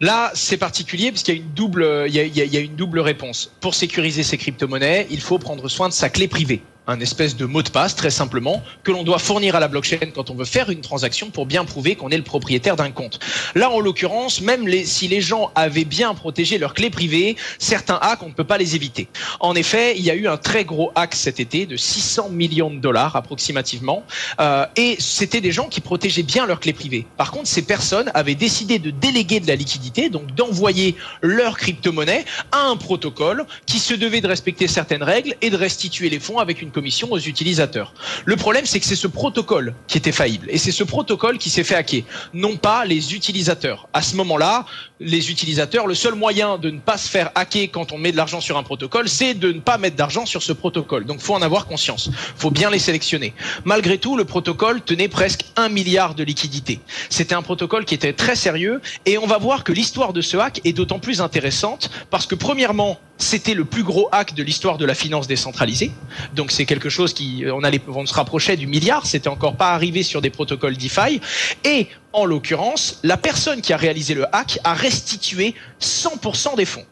Là, 0.00 0.30
c'est 0.34 0.58
particulier 0.58 1.10
puisqu'il 1.10 1.34
y 1.34 1.38
a 1.38 1.40
une 1.40 1.52
double, 1.54 2.04
il 2.06 2.14
y 2.14 2.56
a, 2.56 2.60
une 2.60 2.76
double 2.76 3.00
réponse. 3.00 3.50
Pour 3.60 3.74
sécuriser 3.74 4.22
ces 4.22 4.36
crypto-monnaies, 4.36 5.06
il 5.10 5.22
faut 5.22 5.38
prendre 5.38 5.66
soin 5.68 5.88
de 5.88 5.94
sa 5.94 6.10
clé 6.10 6.28
privée 6.28 6.60
un 6.86 7.00
espèce 7.00 7.36
de 7.36 7.46
mot 7.46 7.62
de 7.62 7.70
passe 7.70 7.96
très 7.96 8.10
simplement 8.10 8.62
que 8.84 8.92
l'on 8.92 9.02
doit 9.02 9.18
fournir 9.18 9.56
à 9.56 9.60
la 9.60 9.68
blockchain 9.68 10.10
quand 10.14 10.30
on 10.30 10.34
veut 10.34 10.44
faire 10.44 10.70
une 10.70 10.80
transaction 10.80 11.30
pour 11.30 11.46
bien 11.46 11.64
prouver 11.64 11.96
qu'on 11.96 12.10
est 12.10 12.16
le 12.16 12.22
propriétaire 12.22 12.76
d'un 12.76 12.90
compte. 12.90 13.18
Là, 13.54 13.70
en 13.70 13.80
l'occurrence, 13.80 14.40
même 14.40 14.68
les, 14.68 14.84
si 14.84 15.08
les 15.08 15.20
gens 15.20 15.50
avaient 15.54 15.84
bien 15.84 16.14
protégé 16.14 16.58
leurs 16.58 16.74
clés 16.74 16.90
privées, 16.90 17.36
certains 17.58 17.98
hacks, 18.00 18.22
on 18.22 18.28
ne 18.28 18.34
peut 18.34 18.44
pas 18.44 18.58
les 18.58 18.76
éviter. 18.76 19.08
En 19.40 19.54
effet, 19.54 19.96
il 19.96 20.04
y 20.04 20.10
a 20.10 20.14
eu 20.14 20.28
un 20.28 20.36
très 20.36 20.64
gros 20.64 20.92
hack 20.94 21.14
cet 21.14 21.40
été 21.40 21.66
de 21.66 21.76
600 21.76 22.30
millions 22.30 22.70
de 22.70 22.78
dollars 22.78 23.16
approximativement, 23.16 24.04
euh, 24.40 24.66
et 24.76 24.96
c'était 24.98 25.40
des 25.40 25.52
gens 25.52 25.68
qui 25.68 25.80
protégeaient 25.80 26.22
bien 26.22 26.46
leurs 26.46 26.60
clés 26.60 26.72
privées. 26.72 27.06
Par 27.16 27.30
contre, 27.30 27.48
ces 27.48 27.62
personnes 27.62 28.10
avaient 28.14 28.34
décidé 28.34 28.78
de 28.78 28.90
déléguer 28.90 29.40
de 29.40 29.46
la 29.46 29.56
liquidité, 29.56 30.08
donc 30.08 30.34
d'envoyer 30.34 30.96
leur 31.22 31.56
crypto-monnaie 31.56 32.24
à 32.52 32.66
un 32.66 32.76
protocole 32.76 33.46
qui 33.66 33.78
se 33.78 33.94
devait 33.94 34.20
de 34.20 34.28
respecter 34.28 34.68
certaines 34.68 35.02
règles 35.02 35.34
et 35.40 35.50
de 35.50 35.56
restituer 35.56 36.10
les 36.10 36.20
fonds 36.20 36.38
avec 36.38 36.62
une 36.62 36.70
commission 36.76 37.10
aux 37.10 37.18
utilisateurs. 37.18 37.94
Le 38.26 38.36
problème, 38.36 38.66
c'est 38.66 38.80
que 38.80 38.84
c'est 38.84 38.96
ce 38.96 39.06
protocole 39.06 39.74
qui 39.88 39.96
était 39.96 40.12
faillible 40.12 40.46
et 40.50 40.58
c'est 40.58 40.72
ce 40.72 40.84
protocole 40.84 41.38
qui 41.38 41.48
s'est 41.48 41.64
fait 41.64 41.74
hacker, 41.74 42.02
non 42.34 42.58
pas 42.58 42.84
les 42.84 43.14
utilisateurs. 43.14 43.88
À 43.94 44.02
ce 44.02 44.14
moment-là, 44.16 44.66
les 45.00 45.30
utilisateurs, 45.30 45.86
le 45.86 45.94
seul 45.94 46.14
moyen 46.14 46.58
de 46.58 46.68
ne 46.68 46.78
pas 46.78 46.98
se 46.98 47.08
faire 47.08 47.30
hacker 47.34 47.70
quand 47.72 47.92
on 47.92 47.98
met 47.98 48.12
de 48.12 48.18
l'argent 48.18 48.42
sur 48.42 48.58
un 48.58 48.62
protocole, 48.62 49.08
c'est 49.08 49.32
de 49.32 49.52
ne 49.52 49.60
pas 49.60 49.78
mettre 49.78 49.96
d'argent 49.96 50.26
sur 50.26 50.42
ce 50.42 50.52
protocole. 50.52 51.06
Donc, 51.06 51.20
faut 51.20 51.34
en 51.34 51.40
avoir 51.40 51.64
conscience. 51.64 52.10
Faut 52.36 52.50
bien 52.50 52.68
les 52.68 52.78
sélectionner. 52.78 53.32
Malgré 53.64 53.96
tout, 53.96 54.18
le 54.18 54.26
protocole 54.26 54.82
tenait 54.82 55.08
presque 55.08 55.46
un 55.56 55.70
milliard 55.70 56.14
de 56.14 56.24
liquidités. 56.24 56.80
C'était 57.08 57.34
un 57.34 57.42
protocole 57.42 57.86
qui 57.86 57.94
était 57.94 58.12
très 58.12 58.36
sérieux 58.36 58.82
et 59.06 59.16
on 59.16 59.26
va 59.26 59.38
voir 59.38 59.64
que 59.64 59.72
l'histoire 59.72 60.12
de 60.12 60.20
ce 60.20 60.36
hack 60.36 60.60
est 60.64 60.74
d'autant 60.74 60.98
plus 60.98 61.22
intéressante 61.22 61.88
parce 62.10 62.26
que 62.26 62.34
premièrement, 62.34 63.00
c'était 63.18 63.54
le 63.54 63.64
plus 63.64 63.82
gros 63.82 64.08
hack 64.12 64.34
de 64.34 64.42
l'histoire 64.42 64.78
de 64.78 64.84
la 64.84 64.94
finance 64.94 65.26
décentralisée. 65.26 65.90
Donc 66.34 66.50
c'est 66.50 66.66
quelque 66.66 66.88
chose 66.88 67.14
qui, 67.14 67.44
on, 67.52 67.62
allait, 67.62 67.80
on 67.88 68.06
se 68.06 68.14
rapprochait 68.14 68.56
du 68.56 68.66
milliard, 68.66 69.06
c'était 69.06 69.28
encore 69.28 69.56
pas 69.56 69.70
arrivé 69.70 70.02
sur 70.02 70.20
des 70.20 70.30
protocoles 70.30 70.76
DeFi. 70.76 71.20
Et 71.64 71.88
en 72.12 72.24
l'occurrence, 72.24 73.00
la 73.02 73.16
personne 73.16 73.60
qui 73.60 73.72
a 73.72 73.76
réalisé 73.76 74.14
le 74.14 74.26
hack 74.34 74.58
a 74.64 74.74
restitué 74.74 75.54
100% 75.80 76.56
des 76.56 76.64
fonds. 76.64 76.86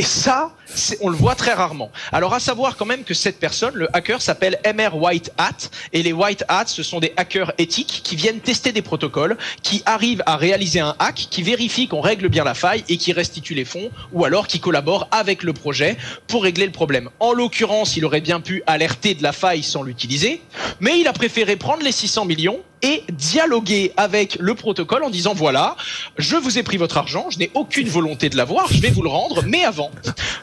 Et 0.00 0.02
ça, 0.02 0.54
on 1.02 1.10
le 1.10 1.14
voit 1.14 1.34
très 1.34 1.52
rarement. 1.52 1.92
Alors 2.10 2.32
à 2.32 2.40
savoir 2.40 2.78
quand 2.78 2.86
même 2.86 3.04
que 3.04 3.12
cette 3.12 3.38
personne, 3.38 3.74
le 3.74 3.94
hacker, 3.94 4.22
s'appelle 4.22 4.58
MR 4.64 4.96
White 4.96 5.30
Hat. 5.36 5.68
Et 5.92 6.02
les 6.02 6.14
White 6.14 6.42
Hats, 6.48 6.68
ce 6.68 6.82
sont 6.82 7.00
des 7.00 7.12
hackers 7.18 7.52
éthiques 7.58 8.00
qui 8.02 8.16
viennent 8.16 8.40
tester 8.40 8.72
des 8.72 8.80
protocoles, 8.80 9.36
qui 9.62 9.82
arrivent 9.84 10.22
à 10.24 10.38
réaliser 10.38 10.80
un 10.80 10.96
hack, 10.98 11.26
qui 11.30 11.42
vérifient 11.42 11.86
qu'on 11.86 12.00
règle 12.00 12.30
bien 12.30 12.44
la 12.44 12.54
faille 12.54 12.82
et 12.88 12.96
qui 12.96 13.12
restituent 13.12 13.52
les 13.52 13.66
fonds, 13.66 13.90
ou 14.14 14.24
alors 14.24 14.46
qui 14.46 14.58
collaborent 14.58 15.06
avec 15.10 15.42
le 15.42 15.52
projet 15.52 15.98
pour 16.28 16.44
régler 16.44 16.64
le 16.64 16.72
problème. 16.72 17.10
En 17.20 17.34
l'occurrence, 17.34 17.98
il 17.98 18.06
aurait 18.06 18.22
bien 18.22 18.40
pu 18.40 18.62
alerter 18.66 19.12
de 19.14 19.22
la 19.22 19.32
faille 19.32 19.62
sans 19.62 19.82
l'utiliser, 19.82 20.40
mais 20.80 20.98
il 20.98 21.08
a 21.08 21.12
préféré 21.12 21.56
prendre 21.56 21.82
les 21.82 21.92
600 21.92 22.24
millions 22.24 22.60
et 22.82 23.04
dialoguer 23.12 23.92
avec 23.96 24.36
le 24.40 24.54
protocole 24.54 25.04
en 25.04 25.10
disant 25.10 25.34
voilà, 25.34 25.76
je 26.16 26.36
vous 26.36 26.58
ai 26.58 26.62
pris 26.62 26.76
votre 26.76 26.96
argent, 26.96 27.26
je 27.30 27.38
n'ai 27.38 27.50
aucune 27.54 27.88
volonté 27.88 28.28
de 28.28 28.36
l'avoir, 28.36 28.72
je 28.72 28.80
vais 28.80 28.90
vous 28.90 29.02
le 29.02 29.08
rendre, 29.08 29.42
mais 29.44 29.64
avant, 29.64 29.89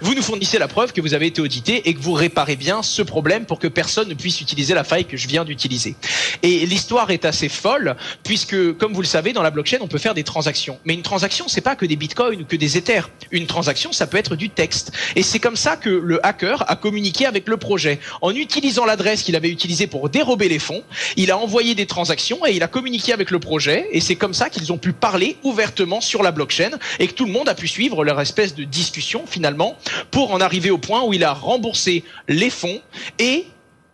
vous 0.02 0.14
nous 0.14 0.22
fournissez 0.22 0.58
la 0.58 0.68
preuve 0.68 0.94
que 0.94 1.02
vous 1.02 1.14
avez 1.14 1.28
été 1.28 1.42
audité 1.42 1.90
et 1.90 1.94
que 1.94 2.00
vous 2.00 2.14
réparez 2.14 2.56
bien 2.56 2.84
ce 2.84 3.02
problème 3.02 3.46
pour 3.46 3.60
que 3.60 3.68
personne 3.68 4.10
ne 4.10 4.14
puisse 4.14 4.42
utiliser 4.42 4.74
la 4.74 4.84
faille 4.84 5.06
que 5.06 5.18
je 5.18 5.28
viens 5.28 5.46
d'utiliser. 5.46 5.96
Et 6.44 6.66
l'histoire 6.66 7.12
est 7.12 7.26
assez 7.26 7.50
folle 7.50 7.96
puisque, 8.24 8.78
comme 8.78 8.94
vous 8.94 9.02
le 9.02 9.08
savez, 9.08 9.34
dans 9.34 9.44
la 9.44 9.52
blockchain, 9.52 9.78
on 9.82 9.88
peut 9.88 9.98
faire 9.98 10.14
des 10.14 10.24
transactions. 10.24 10.80
Mais 10.86 10.94
une 10.94 11.02
transaction, 11.02 11.48
c'est 11.48 11.62
pas 11.62 11.76
que 11.76 11.86
des 11.86 11.96
bitcoins 11.96 12.42
ou 12.42 12.46
que 12.46 12.56
des 12.56 12.78
ethers. 12.78 13.10
Une 13.32 13.48
transaction, 13.48 13.92
ça 13.92 14.08
peut 14.08 14.18
être 14.18 14.36
du 14.36 14.50
texte. 14.50 14.92
Et 15.16 15.24
c'est 15.24 15.40
comme 15.40 15.56
ça 15.56 15.78
que 15.78 15.90
le 15.90 16.26
hacker 16.26 16.64
a 16.70 16.76
communiqué 16.76 17.26
avec 17.26 17.48
le 17.48 17.58
projet. 17.58 18.00
En 18.22 18.32
utilisant 18.32 18.86
l'adresse 18.86 19.24
qu'il 19.24 19.36
avait 19.36 19.50
utilisée 19.50 19.88
pour 19.88 20.10
dérober 20.10 20.50
les 20.50 20.60
fonds, 20.60 20.84
il 21.16 21.32
a 21.32 21.38
envoyé 21.38 21.76
des 21.76 21.86
transactions 21.86 22.46
et 22.46 22.52
il 22.52 22.64
a 22.64 22.68
communiqué 22.68 23.14
avec 23.14 23.32
le 23.32 23.40
projet 23.40 23.88
et 23.92 24.02
c'est 24.02 24.16
comme 24.16 24.34
ça 24.34 24.50
qu'ils 24.50 24.72
ont 24.72 24.78
pu 24.78 24.94
parler 24.94 25.38
ouvertement 25.44 26.02
sur 26.02 26.24
la 26.24 26.32
blockchain 26.32 26.72
et 27.00 27.08
que 27.08 27.14
tout 27.14 27.26
le 27.26 27.32
monde 27.32 27.50
a 27.50 27.56
pu 27.56 27.68
suivre 27.68 28.04
leur 28.04 28.20
espèce 28.22 28.56
de 28.56 28.64
discussion 28.64 29.26
finalement 29.30 29.76
pour 30.12 30.32
en 30.32 30.42
arriver 30.42 30.72
au 30.72 30.78
point 30.78 31.04
où 31.04 31.14
il 31.14 31.24
a 31.24 31.34
remboursé 31.34 32.04
les 32.28 32.50
fonds 32.50 32.80
et 33.20 33.46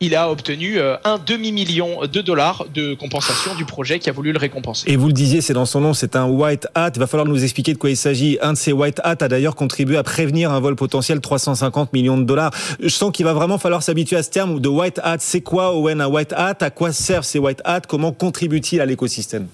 il 0.04 0.16
a 0.16 0.30
obtenu 0.30 0.80
euh, 0.80 0.98
un 1.06 1.18
demi-million 1.18 2.02
de 2.12 2.22
dollars 2.22 2.66
de 2.74 2.94
compensation 2.94 3.56
du 3.56 3.64
projet 3.64 4.00
qui 4.00 4.10
a 4.10 4.12
voulu 4.12 4.34
le 4.34 4.38
récompenser. 4.38 4.92
Et 4.92 4.98
vous 4.98 5.08
le 5.08 5.14
disiez, 5.14 5.40
c'est 5.40 5.54
dans 5.54 5.66
son 5.66 5.80
nom, 5.80 5.94
c'est 5.94 6.18
un 6.18 6.26
white 6.26 6.68
hat. 6.76 6.92
Il 6.96 7.00
va 7.00 7.08
falloir 7.08 7.28
nous 7.28 7.42
expliquer 7.42 7.74
de 7.74 7.78
quoi 7.78 7.90
il 7.90 7.96
s'agit. 7.96 8.38
Un 8.42 8.54
de 8.54 8.58
ces 8.58 8.74
white 8.74 9.00
hats 9.04 9.16
a 9.22 9.28
d'ailleurs 9.30 9.56
contribué 9.56 9.96
à 9.96 10.04
prévenir 10.04 10.52
un 10.52 10.60
vol 10.60 10.76
potentiel 10.76 11.22
350 11.22 11.94
millions 11.94 12.18
de 12.18 12.24
dollars. 12.24 12.52
Je 12.82 12.90
sens 12.90 13.12
qu'il 13.12 13.26
va 13.26 13.34
vraiment 13.34 13.58
falloir 13.58 13.82
s'habituer 13.82 14.18
à 14.18 14.24
ce 14.24 14.30
terme 14.30 14.60
de 14.60 14.68
white 14.68 15.00
hat. 15.04 15.18
C'est 15.20 15.42
quoi, 15.42 15.74
Owen, 15.74 16.02
un 16.02 16.08
white 16.08 16.34
hat? 16.34 16.58
À 16.60 16.70
quoi 16.70 16.92
servent 16.92 17.24
ces 17.24 17.40
white 17.40 17.62
hats? 17.64 17.82
Comment 17.88 18.12
contribue-t-il 18.12 18.82
à 18.82 18.86
l'écosystème? 18.86 19.48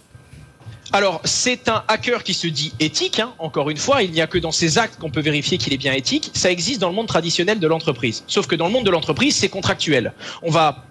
Alors, 0.91 1.21
c'est 1.23 1.69
un 1.69 1.83
hacker 1.87 2.23
qui 2.23 2.33
se 2.33 2.47
dit 2.47 2.73
éthique. 2.79 3.19
Hein. 3.19 3.33
Encore 3.37 3.69
une 3.69 3.77
fois, 3.77 4.01
il 4.01 4.11
n'y 4.11 4.21
a 4.21 4.27
que 4.27 4.39
dans 4.39 4.51
ses 4.51 4.79
actes 4.79 4.99
qu'on 4.99 5.11
peut 5.11 5.21
vérifier 5.21 5.57
qu'il 5.57 5.73
est 5.73 5.77
bien 5.77 5.93
éthique. 5.93 6.31
Ça 6.33 6.49
existe 6.49 6.81
dans 6.81 6.89
le 6.89 6.95
monde 6.95 7.07
traditionnel 7.07 7.59
de 7.59 7.67
l'entreprise. 7.67 8.23
Sauf 8.27 8.47
que 8.47 8.55
dans 8.55 8.65
le 8.65 8.71
monde 8.71 8.85
de 8.85 8.91
l'entreprise, 8.91 9.35
c'est 9.35 9.49
contractuel. 9.49 10.13
On 10.41 10.49
va 10.49 10.85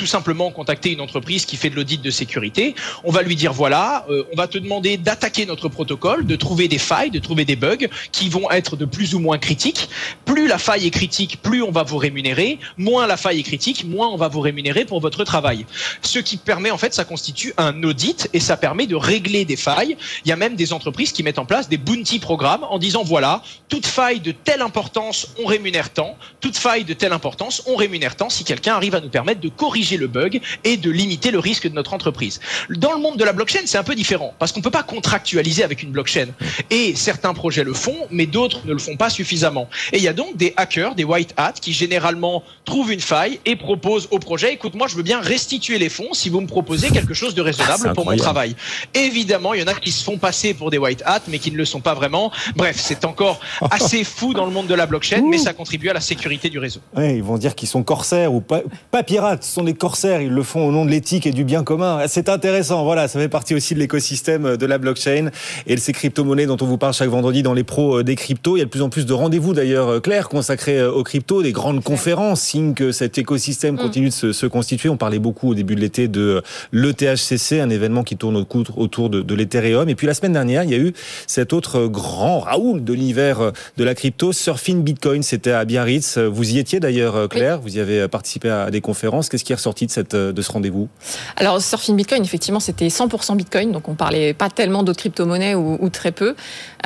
tout 0.00 0.06
simplement 0.06 0.50
contacter 0.50 0.92
une 0.92 1.02
entreprise 1.02 1.44
qui 1.44 1.58
fait 1.58 1.68
de 1.68 1.76
l'audit 1.76 2.00
de 2.00 2.10
sécurité. 2.10 2.74
On 3.04 3.12
va 3.12 3.20
lui 3.20 3.36
dire 3.36 3.52
voilà, 3.52 4.06
euh, 4.08 4.24
on 4.32 4.36
va 4.36 4.48
te 4.48 4.56
demander 4.56 4.96
d'attaquer 4.96 5.44
notre 5.44 5.68
protocole, 5.68 6.24
de 6.24 6.36
trouver 6.36 6.68
des 6.68 6.78
failles, 6.78 7.10
de 7.10 7.18
trouver 7.18 7.44
des 7.44 7.54
bugs 7.54 7.86
qui 8.10 8.30
vont 8.30 8.50
être 8.50 8.76
de 8.76 8.86
plus 8.86 9.14
ou 9.14 9.18
moins 9.18 9.36
critiques. 9.36 9.90
Plus 10.24 10.48
la 10.48 10.56
faille 10.56 10.86
est 10.86 10.90
critique, 10.90 11.42
plus 11.42 11.62
on 11.62 11.70
va 11.70 11.82
vous 11.82 11.98
rémunérer. 11.98 12.58
Moins 12.78 13.06
la 13.06 13.18
faille 13.18 13.40
est 13.40 13.42
critique, 13.42 13.84
moins 13.84 14.08
on 14.08 14.16
va 14.16 14.28
vous 14.28 14.40
rémunérer 14.40 14.86
pour 14.86 15.02
votre 15.02 15.22
travail. 15.24 15.66
Ce 16.00 16.18
qui 16.18 16.38
permet 16.38 16.70
en 16.70 16.78
fait, 16.78 16.94
ça 16.94 17.04
constitue 17.04 17.52
un 17.58 17.82
audit 17.82 18.30
et 18.32 18.40
ça 18.40 18.56
permet 18.56 18.86
de 18.86 18.96
régler 18.96 19.44
des 19.44 19.56
failles. 19.56 19.98
Il 20.24 20.30
y 20.30 20.32
a 20.32 20.36
même 20.36 20.56
des 20.56 20.72
entreprises 20.72 21.12
qui 21.12 21.22
mettent 21.22 21.38
en 21.38 21.44
place 21.44 21.68
des 21.68 21.76
bounty 21.76 22.20
programmes 22.20 22.64
en 22.70 22.78
disant 22.78 23.02
voilà, 23.04 23.42
toute 23.68 23.84
faille 23.84 24.20
de 24.20 24.32
telle 24.32 24.62
importance, 24.62 25.34
on 25.42 25.44
rémunère 25.44 25.90
tant. 25.90 26.16
Toute 26.40 26.56
faille 26.56 26.84
de 26.84 26.94
telle 26.94 27.12
importance, 27.12 27.64
on 27.66 27.76
rémunère 27.76 28.16
tant 28.16 28.30
si 28.30 28.44
quelqu'un 28.44 28.76
arrive 28.76 28.94
à 28.94 29.02
nous 29.02 29.10
permettre 29.10 29.42
de 29.42 29.50
corriger 29.50 29.89
le 29.96 30.06
bug 30.06 30.40
et 30.64 30.76
de 30.76 30.90
limiter 30.90 31.30
le 31.30 31.38
risque 31.38 31.68
de 31.68 31.74
notre 31.74 31.94
entreprise. 31.94 32.40
Dans 32.70 32.92
le 32.92 33.00
monde 33.00 33.16
de 33.16 33.24
la 33.24 33.32
blockchain, 33.32 33.60
c'est 33.64 33.78
un 33.78 33.84
peu 33.84 33.94
différent 33.94 34.34
parce 34.38 34.52
qu'on 34.52 34.60
peut 34.60 34.70
pas 34.70 34.82
contractualiser 34.82 35.62
avec 35.62 35.82
une 35.82 35.90
blockchain. 35.90 36.28
Et 36.70 36.94
certains 36.96 37.34
projets 37.34 37.64
le 37.64 37.74
font, 37.74 37.96
mais 38.10 38.26
d'autres 38.26 38.60
ne 38.64 38.72
le 38.72 38.78
font 38.78 38.96
pas 38.96 39.10
suffisamment. 39.10 39.68
Et 39.92 39.98
il 39.98 40.02
y 40.02 40.08
a 40.08 40.12
donc 40.12 40.36
des 40.36 40.54
hackers, 40.56 40.94
des 40.94 41.04
white 41.04 41.34
hats, 41.36 41.52
qui 41.52 41.72
généralement 41.72 42.42
trouvent 42.64 42.92
une 42.92 43.00
faille 43.00 43.40
et 43.44 43.56
proposent 43.56 44.08
au 44.10 44.18
projet, 44.18 44.52
écoute, 44.52 44.74
moi, 44.74 44.86
je 44.88 44.96
veux 44.96 45.02
bien 45.02 45.20
restituer 45.20 45.78
les 45.78 45.88
fonds 45.88 46.12
si 46.12 46.28
vous 46.28 46.40
me 46.40 46.46
proposez 46.46 46.90
quelque 46.90 47.14
chose 47.14 47.34
de 47.34 47.42
raisonnable 47.42 47.88
ah, 47.88 47.94
pour 47.94 48.04
mon 48.06 48.16
travail. 48.16 48.54
Évidemment, 48.94 49.54
il 49.54 49.60
y 49.60 49.62
en 49.62 49.66
a 49.66 49.74
qui 49.74 49.90
se 49.90 50.04
font 50.04 50.18
passer 50.18 50.54
pour 50.54 50.70
des 50.70 50.78
white 50.78 51.02
hats, 51.06 51.22
mais 51.28 51.38
qui 51.38 51.50
ne 51.50 51.56
le 51.56 51.64
sont 51.64 51.80
pas 51.80 51.94
vraiment. 51.94 52.30
Bref, 52.56 52.76
c'est 52.78 53.04
encore 53.04 53.40
assez 53.70 54.04
fou 54.04 54.34
dans 54.34 54.46
le 54.46 54.52
monde 54.52 54.66
de 54.66 54.74
la 54.74 54.86
blockchain, 54.86 55.22
mais 55.28 55.38
ça 55.38 55.52
contribue 55.52 55.88
à 55.88 55.94
la 55.94 56.00
sécurité 56.00 56.48
du 56.48 56.58
réseau. 56.58 56.80
ils 56.96 57.22
vont 57.22 57.38
dire 57.38 57.54
qu'ils 57.54 57.68
sont 57.68 57.82
corsaires 57.82 58.32
ou 58.32 58.40
pas, 58.40 58.60
pas 58.90 59.02
pirates, 59.02 59.44
ce 59.44 59.52
sont 59.52 59.64
des 59.64 59.74
corsaires, 59.80 60.20
ils 60.20 60.30
le 60.30 60.42
font 60.42 60.68
au 60.68 60.70
nom 60.70 60.84
de 60.84 60.90
l'éthique 60.90 61.26
et 61.26 61.32
du 61.32 61.42
bien 61.42 61.64
commun. 61.64 62.00
C'est 62.06 62.28
intéressant, 62.28 62.84
voilà, 62.84 63.08
ça 63.08 63.18
fait 63.18 63.28
partie 63.28 63.54
aussi 63.54 63.74
de 63.74 63.78
l'écosystème 63.80 64.58
de 64.58 64.66
la 64.66 64.76
blockchain 64.76 65.30
et 65.66 65.74
de 65.74 65.80
ces 65.80 65.92
crypto-monnaies 65.92 66.46
dont 66.46 66.58
on 66.60 66.66
vous 66.66 66.76
parle 66.76 66.92
chaque 66.92 67.08
vendredi 67.08 67.42
dans 67.42 67.54
les 67.54 67.64
pros 67.64 67.98
euh, 67.98 68.04
des 68.04 68.14
cryptos. 68.14 68.56
Il 68.56 68.60
y 68.60 68.62
a 68.62 68.66
de 68.66 68.70
plus 68.70 68.82
en 68.82 68.90
plus 68.90 69.06
de 69.06 69.12
rendez-vous 69.14 69.54
d'ailleurs, 69.54 69.88
euh, 69.88 70.00
Claire, 70.00 70.28
consacrés 70.28 70.78
euh, 70.78 70.92
aux 70.92 71.02
cryptos, 71.02 71.42
des 71.42 71.52
grandes 71.52 71.82
conférences, 71.82 72.42
signe 72.42 72.74
que 72.74 72.92
cet 72.92 73.16
écosystème 73.16 73.76
mm. 73.76 73.78
continue 73.78 74.08
de 74.10 74.32
se, 74.32 74.46
constituer. 74.46 74.90
On 74.90 74.98
parlait 74.98 75.18
beaucoup 75.18 75.50
au 75.50 75.54
début 75.54 75.74
de 75.74 75.80
l'été 75.80 76.08
de 76.08 76.42
l'ETHCC, 76.72 77.60
un 77.60 77.70
événement 77.70 78.04
qui 78.04 78.18
tourne 78.18 78.36
autour 78.36 79.08
de, 79.08 79.22
de 79.22 79.34
l'Ethereum. 79.34 79.88
Et 79.88 79.94
puis 79.94 80.06
la 80.06 80.14
semaine 80.14 80.34
dernière, 80.34 80.62
il 80.64 80.70
y 80.70 80.74
a 80.74 80.78
eu 80.78 80.92
cet 81.26 81.54
autre 81.54 81.86
grand 81.86 82.40
Raoul 82.40 82.84
de 82.84 82.92
l'hiver 82.92 83.52
de 83.78 83.84
la 83.84 83.94
crypto, 83.94 84.34
Surfing 84.34 84.82
Bitcoin. 84.82 85.22
C'était 85.22 85.52
à 85.52 85.64
Biarritz. 85.64 86.18
Vous 86.18 86.52
y 86.52 86.58
étiez 86.58 86.80
d'ailleurs, 86.80 87.28
Claire. 87.28 87.60
Vous 87.60 87.76
y 87.76 87.80
avez 87.80 88.08
participé 88.08 88.50
à 88.50 88.70
des 88.70 88.82
conférences. 88.82 89.28
Qu'est-ce 89.28 89.44
qui 89.44 89.52
est 89.52 89.56
de, 89.72 89.90
cette, 89.90 90.14
de 90.14 90.42
ce 90.42 90.52
rendez-vous 90.52 90.88
Alors, 91.36 91.60
Surfing 91.60 91.96
Bitcoin, 91.96 92.22
effectivement, 92.22 92.60
c'était 92.60 92.88
100% 92.88 93.36
Bitcoin. 93.36 93.72
Donc, 93.72 93.88
on 93.88 93.94
parlait 93.94 94.34
pas 94.34 94.50
tellement 94.50 94.82
d'autres 94.82 94.98
crypto-monnaies 95.00 95.54
ou, 95.54 95.88
très 95.90 96.12
peu. 96.12 96.34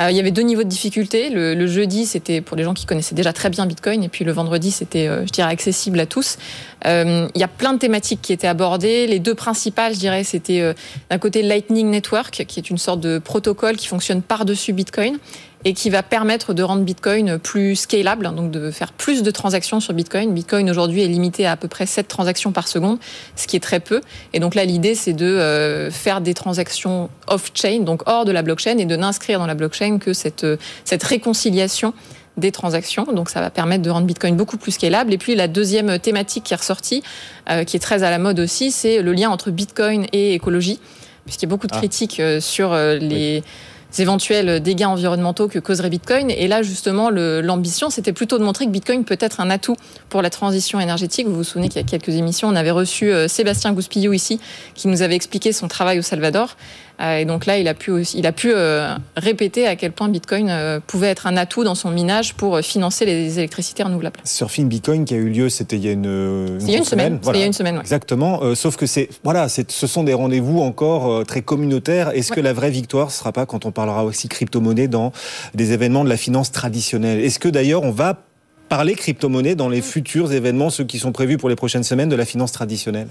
Euh, 0.01 0.11
il 0.11 0.17
y 0.17 0.19
avait 0.19 0.31
deux 0.31 0.41
niveaux 0.41 0.63
de 0.63 0.69
difficulté. 0.69 1.29
Le, 1.29 1.67
jeudi, 1.67 2.05
c'était 2.05 2.41
pour 2.41 2.57
les 2.57 2.63
gens 2.63 2.73
qui 2.73 2.85
connaissaient 2.85 3.15
déjà 3.15 3.33
très 3.33 3.49
bien 3.49 3.65
Bitcoin. 3.65 4.03
Et 4.03 4.09
puis, 4.09 4.25
le 4.25 4.31
vendredi, 4.31 4.71
c'était, 4.71 5.07
euh, 5.07 5.25
je 5.25 5.31
dirais, 5.31 5.51
accessible 5.51 5.99
à 5.99 6.05
tous. 6.05 6.37
Euh, 6.85 7.27
il 7.33 7.41
y 7.41 7.43
a 7.43 7.47
plein 7.47 7.73
de 7.73 7.79
thématiques 7.79 8.21
qui 8.21 8.33
étaient 8.33 8.47
abordées. 8.47 9.07
Les 9.07 9.19
deux 9.19 9.35
principales, 9.35 9.93
je 9.93 9.99
dirais, 9.99 10.23
c'était 10.23 10.73
d'un 11.09 11.17
côté 11.17 11.41
Lightning 11.41 11.89
Network, 11.89 12.45
qui 12.47 12.59
est 12.59 12.69
une 12.69 12.77
sorte 12.77 12.99
de 12.99 13.19
protocole 13.19 13.75
qui 13.75 13.87
fonctionne 13.87 14.21
par-dessus 14.21 14.73
Bitcoin 14.73 15.17
et 15.65 15.73
qui 15.73 15.89
va 15.89 16.03
permettre 16.03 16.53
de 16.53 16.61
rendre 16.61 16.83
Bitcoin 16.83 17.39
plus 17.39 17.75
scalable, 17.75 18.31
donc 18.35 18.51
de 18.51 18.69
faire 18.69 18.93
plus 18.93 19.23
de 19.23 19.31
transactions 19.31 19.79
sur 19.79 19.93
Bitcoin. 19.93 20.31
Bitcoin 20.31 20.69
aujourd'hui 20.69 21.01
est 21.01 21.07
limité 21.07 21.47
à 21.47 21.55
à 21.55 21.57
peu 21.57 21.67
près 21.67 21.85
7 21.85 22.07
transactions 22.07 22.51
par 22.51 22.67
seconde, 22.67 22.99
ce 23.35 23.47
qui 23.47 23.55
est 23.55 23.61
très 23.61 23.79
peu. 23.79 24.01
Et 24.33 24.39
donc 24.39 24.55
là, 24.55 24.65
l'idée, 24.65 24.93
c'est 24.93 25.13
de 25.13 25.25
euh, 25.25 25.89
faire 25.89 26.19
des 26.19 26.33
transactions 26.33 27.09
off-chain, 27.27 27.79
donc 27.79 28.03
hors 28.07 28.25
de 28.25 28.31
la 28.31 28.41
blockchain, 28.41 28.77
et 28.77 28.85
de 28.85 28.95
n'inscrire 28.95 29.39
dans 29.39 29.47
la 29.47 29.55
blockchain 29.55 29.97
que 29.97 30.13
cette, 30.13 30.43
euh, 30.43 30.57
cette 30.83 31.01
réconciliation 31.01 31.93
des 32.35 32.51
transactions. 32.51 33.05
Donc 33.05 33.29
ça 33.29 33.39
va 33.39 33.49
permettre 33.49 33.83
de 33.83 33.89
rendre 33.89 34.05
Bitcoin 34.05 34.35
beaucoup 34.35 34.57
plus 34.57 34.73
scalable. 34.73 35.13
Et 35.13 35.17
puis 35.17 35.33
la 35.33 35.47
deuxième 35.47 35.97
thématique 35.97 36.43
qui 36.43 36.53
est 36.53 36.57
ressortie, 36.57 37.01
euh, 37.49 37.63
qui 37.63 37.77
est 37.77 37.79
très 37.79 38.03
à 38.03 38.11
la 38.11 38.19
mode 38.19 38.41
aussi, 38.41 38.69
c'est 38.69 39.01
le 39.01 39.13
lien 39.13 39.29
entre 39.29 39.49
Bitcoin 39.49 40.05
et 40.11 40.33
écologie, 40.33 40.79
puisqu'il 41.23 41.45
y 41.45 41.47
a 41.47 41.51
beaucoup 41.51 41.67
de 41.67 41.73
ah. 41.73 41.77
critiques 41.77 42.21
sur 42.41 42.75
les 42.75 43.43
éventuels 43.97 44.61
dégâts 44.61 44.85
environnementaux 44.85 45.47
que 45.47 45.59
causerait 45.59 45.89
Bitcoin. 45.89 46.29
Et 46.29 46.47
là, 46.47 46.63
justement, 46.63 47.09
l'ambition, 47.09 47.89
c'était 47.89 48.13
plutôt 48.13 48.37
de 48.37 48.43
montrer 48.43 48.65
que 48.65 48.71
Bitcoin 48.71 49.03
peut 49.05 49.17
être 49.19 49.39
un 49.39 49.49
atout 49.49 49.75
pour 50.09 50.21
la 50.21 50.29
transition 50.29 50.79
énergétique. 50.79 51.27
Vous 51.27 51.35
vous 51.35 51.43
souvenez 51.43 51.69
qu'il 51.69 51.81
y 51.81 51.85
a 51.85 51.87
quelques 51.87 52.09
émissions, 52.09 52.47
on 52.47 52.55
avait 52.55 52.71
reçu 52.71 53.11
euh, 53.11 53.27
Sébastien 53.27 53.73
Gouspillou 53.73 54.13
ici, 54.13 54.39
qui 54.73 54.87
nous 54.87 55.01
avait 55.01 55.15
expliqué 55.15 55.51
son 55.51 55.67
travail 55.67 55.99
au 55.99 56.01
Salvador. 56.01 56.55
Euh, 57.01 57.17
et 57.17 57.25
donc 57.25 57.45
là, 57.45 57.57
il 57.57 57.67
a 57.67 57.73
pu, 57.73 57.91
aussi, 57.91 58.17
il 58.17 58.25
a 58.25 58.31
pu 58.31 58.51
euh, 58.53 58.95
répéter 59.17 59.67
à 59.67 59.75
quel 59.75 59.91
point 59.91 60.07
Bitcoin 60.09 60.49
euh, 60.49 60.79
pouvait 60.85 61.07
être 61.07 61.27
un 61.27 61.37
atout 61.37 61.63
dans 61.63 61.75
son 61.75 61.91
minage 61.91 62.33
pour 62.33 62.59
financer 62.59 63.05
les 63.05 63.37
électricités 63.37 63.83
renouvelables. 63.83 64.19
Surfing 64.23 64.67
Bitcoin 64.67 65.05
qui 65.05 65.13
a 65.13 65.17
eu 65.17 65.29
lieu, 65.29 65.49
c'était 65.49 65.75
il 65.75 65.85
y 65.85 65.89
a 65.89 65.91
une, 65.91 66.05
une, 66.05 66.59
il 66.61 66.71
y 66.71 66.75
a 66.75 66.77
une 66.77 66.85
semaine. 66.85 67.19
Il 67.33 67.39
y 67.39 67.43
a 67.43 67.45
une 67.45 67.53
semaine, 67.53 67.79
Exactement. 67.79 68.55
sauf 68.55 68.77
que 68.77 68.85
c'est, 68.85 69.09
voilà, 69.23 69.47
ce 69.49 69.87
sont 69.87 70.03
des 70.03 70.13
rendez-vous 70.13 70.61
encore 70.61 71.25
très 71.25 71.41
communautaires. 71.41 72.09
Est-ce 72.09 72.31
que 72.31 72.41
la 72.41 72.53
vraie 72.53 72.71
victoire, 72.71 73.11
ce 73.11 73.19
sera 73.19 73.31
pas 73.31 73.45
quand 73.45 73.65
on 73.65 73.71
parlera 73.71 74.05
aussi 74.05 74.27
crypto-monnaie 74.27 74.87
dans 74.87 75.11
des 75.53 75.73
événements 75.73 76.03
de 76.03 76.09
la 76.09 76.17
finance 76.17 76.51
traditionnelle? 76.51 77.19
Est-ce 77.19 77.39
que 77.39 77.49
d'ailleurs 77.49 77.83
on 77.83 77.91
va 77.91 78.21
parler 78.69 78.95
crypto-monnaie 78.95 79.55
dans 79.55 79.69
les 79.69 79.81
futurs 79.81 80.31
événements, 80.31 80.69
ceux 80.69 80.85
qui 80.85 80.99
sont 80.99 81.11
prévus 81.11 81.37
pour 81.37 81.49
les 81.49 81.55
prochaines 81.55 81.83
semaines 81.83 82.09
de 82.09 82.15
la 82.15 82.25
finance 82.25 82.51
traditionnelle? 82.51 83.07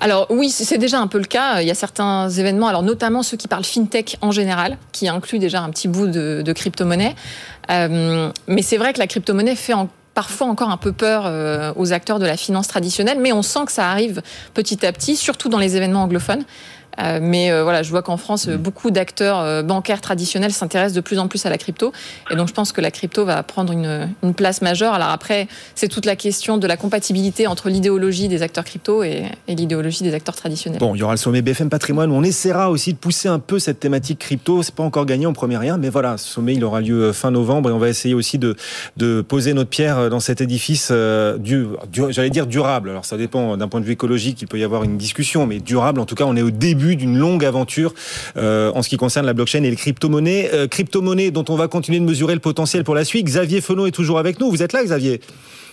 Alors 0.00 0.26
oui, 0.30 0.50
c'est 0.50 0.78
déjà 0.78 0.98
un 0.98 1.06
peu 1.06 1.18
le 1.18 1.24
cas. 1.24 1.60
Il 1.60 1.68
y 1.68 1.70
a 1.70 1.74
certains 1.74 2.28
événements, 2.28 2.66
alors 2.66 2.82
notamment 2.82 3.22
ceux 3.22 3.36
qui 3.36 3.48
parlent 3.48 3.64
fintech 3.64 4.16
en 4.20 4.32
général, 4.32 4.76
qui 4.92 5.08
incluent 5.08 5.38
déjà 5.38 5.60
un 5.60 5.70
petit 5.70 5.88
bout 5.88 6.08
de, 6.08 6.52
crypto-monnaie. 6.52 7.14
Euh, 7.70 8.30
mais 8.46 8.62
c'est 8.62 8.76
vrai 8.76 8.92
que 8.92 8.98
la 8.98 9.06
crypto-monnaie 9.06 9.56
fait 9.56 9.72
parfois 10.14 10.46
encore 10.46 10.70
un 10.70 10.76
peu 10.76 10.92
peur 10.92 11.24
euh, 11.26 11.72
aux 11.76 11.92
acteurs 11.92 12.18
de 12.18 12.26
la 12.26 12.36
finance 12.36 12.68
traditionnelle, 12.68 13.18
mais 13.20 13.32
on 13.32 13.42
sent 13.42 13.66
que 13.66 13.72
ça 13.72 13.90
arrive 13.90 14.22
petit 14.52 14.84
à 14.84 14.92
petit, 14.92 15.16
surtout 15.16 15.48
dans 15.48 15.58
les 15.58 15.76
événements 15.76 16.02
anglophones. 16.02 16.44
Euh, 17.00 17.18
mais 17.20 17.50
euh, 17.50 17.62
voilà, 17.62 17.82
je 17.82 17.90
vois 17.90 18.02
qu'en 18.02 18.16
France, 18.16 18.48
euh, 18.48 18.56
beaucoup 18.56 18.90
d'acteurs 18.90 19.64
bancaires 19.64 20.00
traditionnels 20.00 20.52
s'intéressent 20.52 20.94
de 20.94 21.00
plus 21.00 21.18
en 21.18 21.28
plus 21.28 21.44
à 21.46 21.50
la 21.50 21.58
crypto. 21.58 21.92
Et 22.30 22.36
donc, 22.36 22.48
je 22.48 22.52
pense 22.52 22.72
que 22.72 22.80
la 22.80 22.90
crypto 22.90 23.24
va 23.24 23.42
prendre 23.42 23.72
une, 23.72 24.08
une 24.22 24.34
place 24.34 24.62
majeure. 24.62 24.94
Alors 24.94 25.08
après, 25.08 25.48
c'est 25.74 25.88
toute 25.88 26.06
la 26.06 26.16
question 26.16 26.58
de 26.58 26.66
la 26.66 26.76
compatibilité 26.76 27.46
entre 27.46 27.68
l'idéologie 27.68 28.28
des 28.28 28.42
acteurs 28.42 28.64
crypto 28.64 29.02
et, 29.02 29.24
et 29.48 29.54
l'idéologie 29.54 30.02
des 30.02 30.14
acteurs 30.14 30.36
traditionnels. 30.36 30.78
Bon, 30.78 30.94
il 30.94 30.98
y 30.98 31.02
aura 31.02 31.14
le 31.14 31.18
sommet 31.18 31.42
BFM 31.42 31.68
Patrimoine 31.68 32.10
où 32.10 32.14
on 32.14 32.22
essaiera 32.22 32.70
aussi 32.70 32.92
de 32.92 32.98
pousser 32.98 33.28
un 33.28 33.38
peu 33.38 33.58
cette 33.58 33.80
thématique 33.80 34.18
crypto. 34.18 34.62
C'est 34.62 34.74
pas 34.74 34.82
encore 34.82 35.06
gagné, 35.06 35.26
on 35.26 35.32
promet 35.32 35.56
rien, 35.56 35.76
mais 35.76 35.88
voilà, 35.88 36.16
ce 36.18 36.28
sommet, 36.28 36.54
il 36.54 36.64
aura 36.64 36.80
lieu 36.80 37.12
fin 37.12 37.30
novembre 37.30 37.70
et 37.70 37.72
on 37.72 37.78
va 37.78 37.88
essayer 37.88 38.14
aussi 38.14 38.38
de, 38.38 38.56
de 38.96 39.20
poser 39.20 39.54
notre 39.54 39.70
pierre 39.70 40.10
dans 40.10 40.20
cet 40.20 40.40
édifice, 40.40 40.90
du, 41.38 41.66
du, 41.90 42.02
j'allais 42.10 42.30
dire 42.30 42.46
durable. 42.46 42.90
Alors, 42.90 43.04
ça 43.04 43.16
dépend 43.16 43.56
d'un 43.56 43.68
point 43.68 43.80
de 43.80 43.86
vue 43.86 43.92
écologique, 43.92 44.40
il 44.42 44.48
peut 44.48 44.58
y 44.58 44.64
avoir 44.64 44.84
une 44.84 44.96
discussion, 44.96 45.46
mais 45.46 45.60
durable, 45.60 46.00
en 46.00 46.06
tout 46.06 46.14
cas, 46.14 46.24
on 46.24 46.36
est 46.36 46.42
au 46.42 46.50
début 46.50 46.83
d'une 46.92 47.18
longue 47.18 47.44
aventure 47.44 47.94
euh, 48.36 48.70
en 48.74 48.82
ce 48.82 48.88
qui 48.88 48.96
concerne 48.96 49.26
la 49.26 49.32
blockchain 49.32 49.62
et 49.62 49.70
les 49.70 49.76
crypto-monnaies. 49.76 50.50
Euh, 50.52 50.68
crypto-monnaies 50.68 51.30
dont 51.30 51.44
on 51.48 51.56
va 51.56 51.68
continuer 51.68 51.98
de 51.98 52.04
mesurer 52.04 52.34
le 52.34 52.40
potentiel 52.40 52.84
pour 52.84 52.94
la 52.94 53.04
suite. 53.04 53.26
Xavier 53.26 53.60
Fenot 53.60 53.86
est 53.86 53.92
toujours 53.92 54.18
avec 54.18 54.38
nous. 54.40 54.50
Vous 54.50 54.62
êtes 54.62 54.72
là, 54.72 54.84
Xavier? 54.84 55.20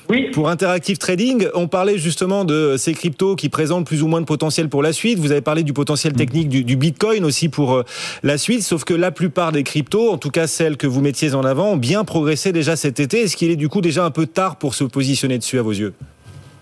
Oui. 0.10 0.30
Pour 0.34 0.50
Interactive 0.50 0.98
Trading, 0.98 1.48
on 1.54 1.68
parlait 1.68 1.98
justement 1.98 2.44
de 2.44 2.76
ces 2.78 2.94
cryptos 2.94 3.36
qui 3.36 3.50
présentent 3.50 3.86
plus 3.86 4.04
ou 4.04 4.08
moins 4.08 4.20
de 4.20 4.26
potentiel 4.26 4.68
pour 4.68 4.82
la 4.82 4.94
suite. 4.94 5.20
Vous 5.20 5.32
avez 5.32 5.42
parlé 5.42 5.64
du 5.64 5.74
potentiel 5.74 6.14
technique 6.14 6.50
du, 6.50 6.64
du 6.64 6.76
Bitcoin 6.76 7.24
aussi 7.24 7.50
pour 7.50 7.76
euh, 7.76 7.84
la 8.24 8.38
suite, 8.38 8.64
sauf 8.64 8.84
que 8.84 8.94
la 8.94 9.12
plupart 9.12 9.52
des 9.52 9.64
cryptos, 9.64 10.12
en 10.12 10.18
tout 10.18 10.32
cas 10.32 10.48
celles 10.48 10.78
que 10.78 10.88
vous 10.88 11.02
mettiez 11.02 11.34
en 11.34 11.46
avant, 11.46 11.74
ont 11.74 11.78
bien 11.78 12.04
progressé 12.04 12.52
déjà 12.52 12.76
cet 12.76 13.00
été. 13.00 13.22
Est-ce 13.22 13.38
qu'il 13.38 13.52
est 13.52 13.56
du 13.56 13.70
coup 13.70 13.82
déjà 13.82 14.04
un 14.04 14.12
peu 14.12 14.26
tard 14.26 14.58
pour 14.58 14.76
se 14.76 14.84
positionner 14.84 15.38
dessus 15.38 15.60
à 15.60 15.62
vos 15.62 15.72
yeux? 15.72 15.94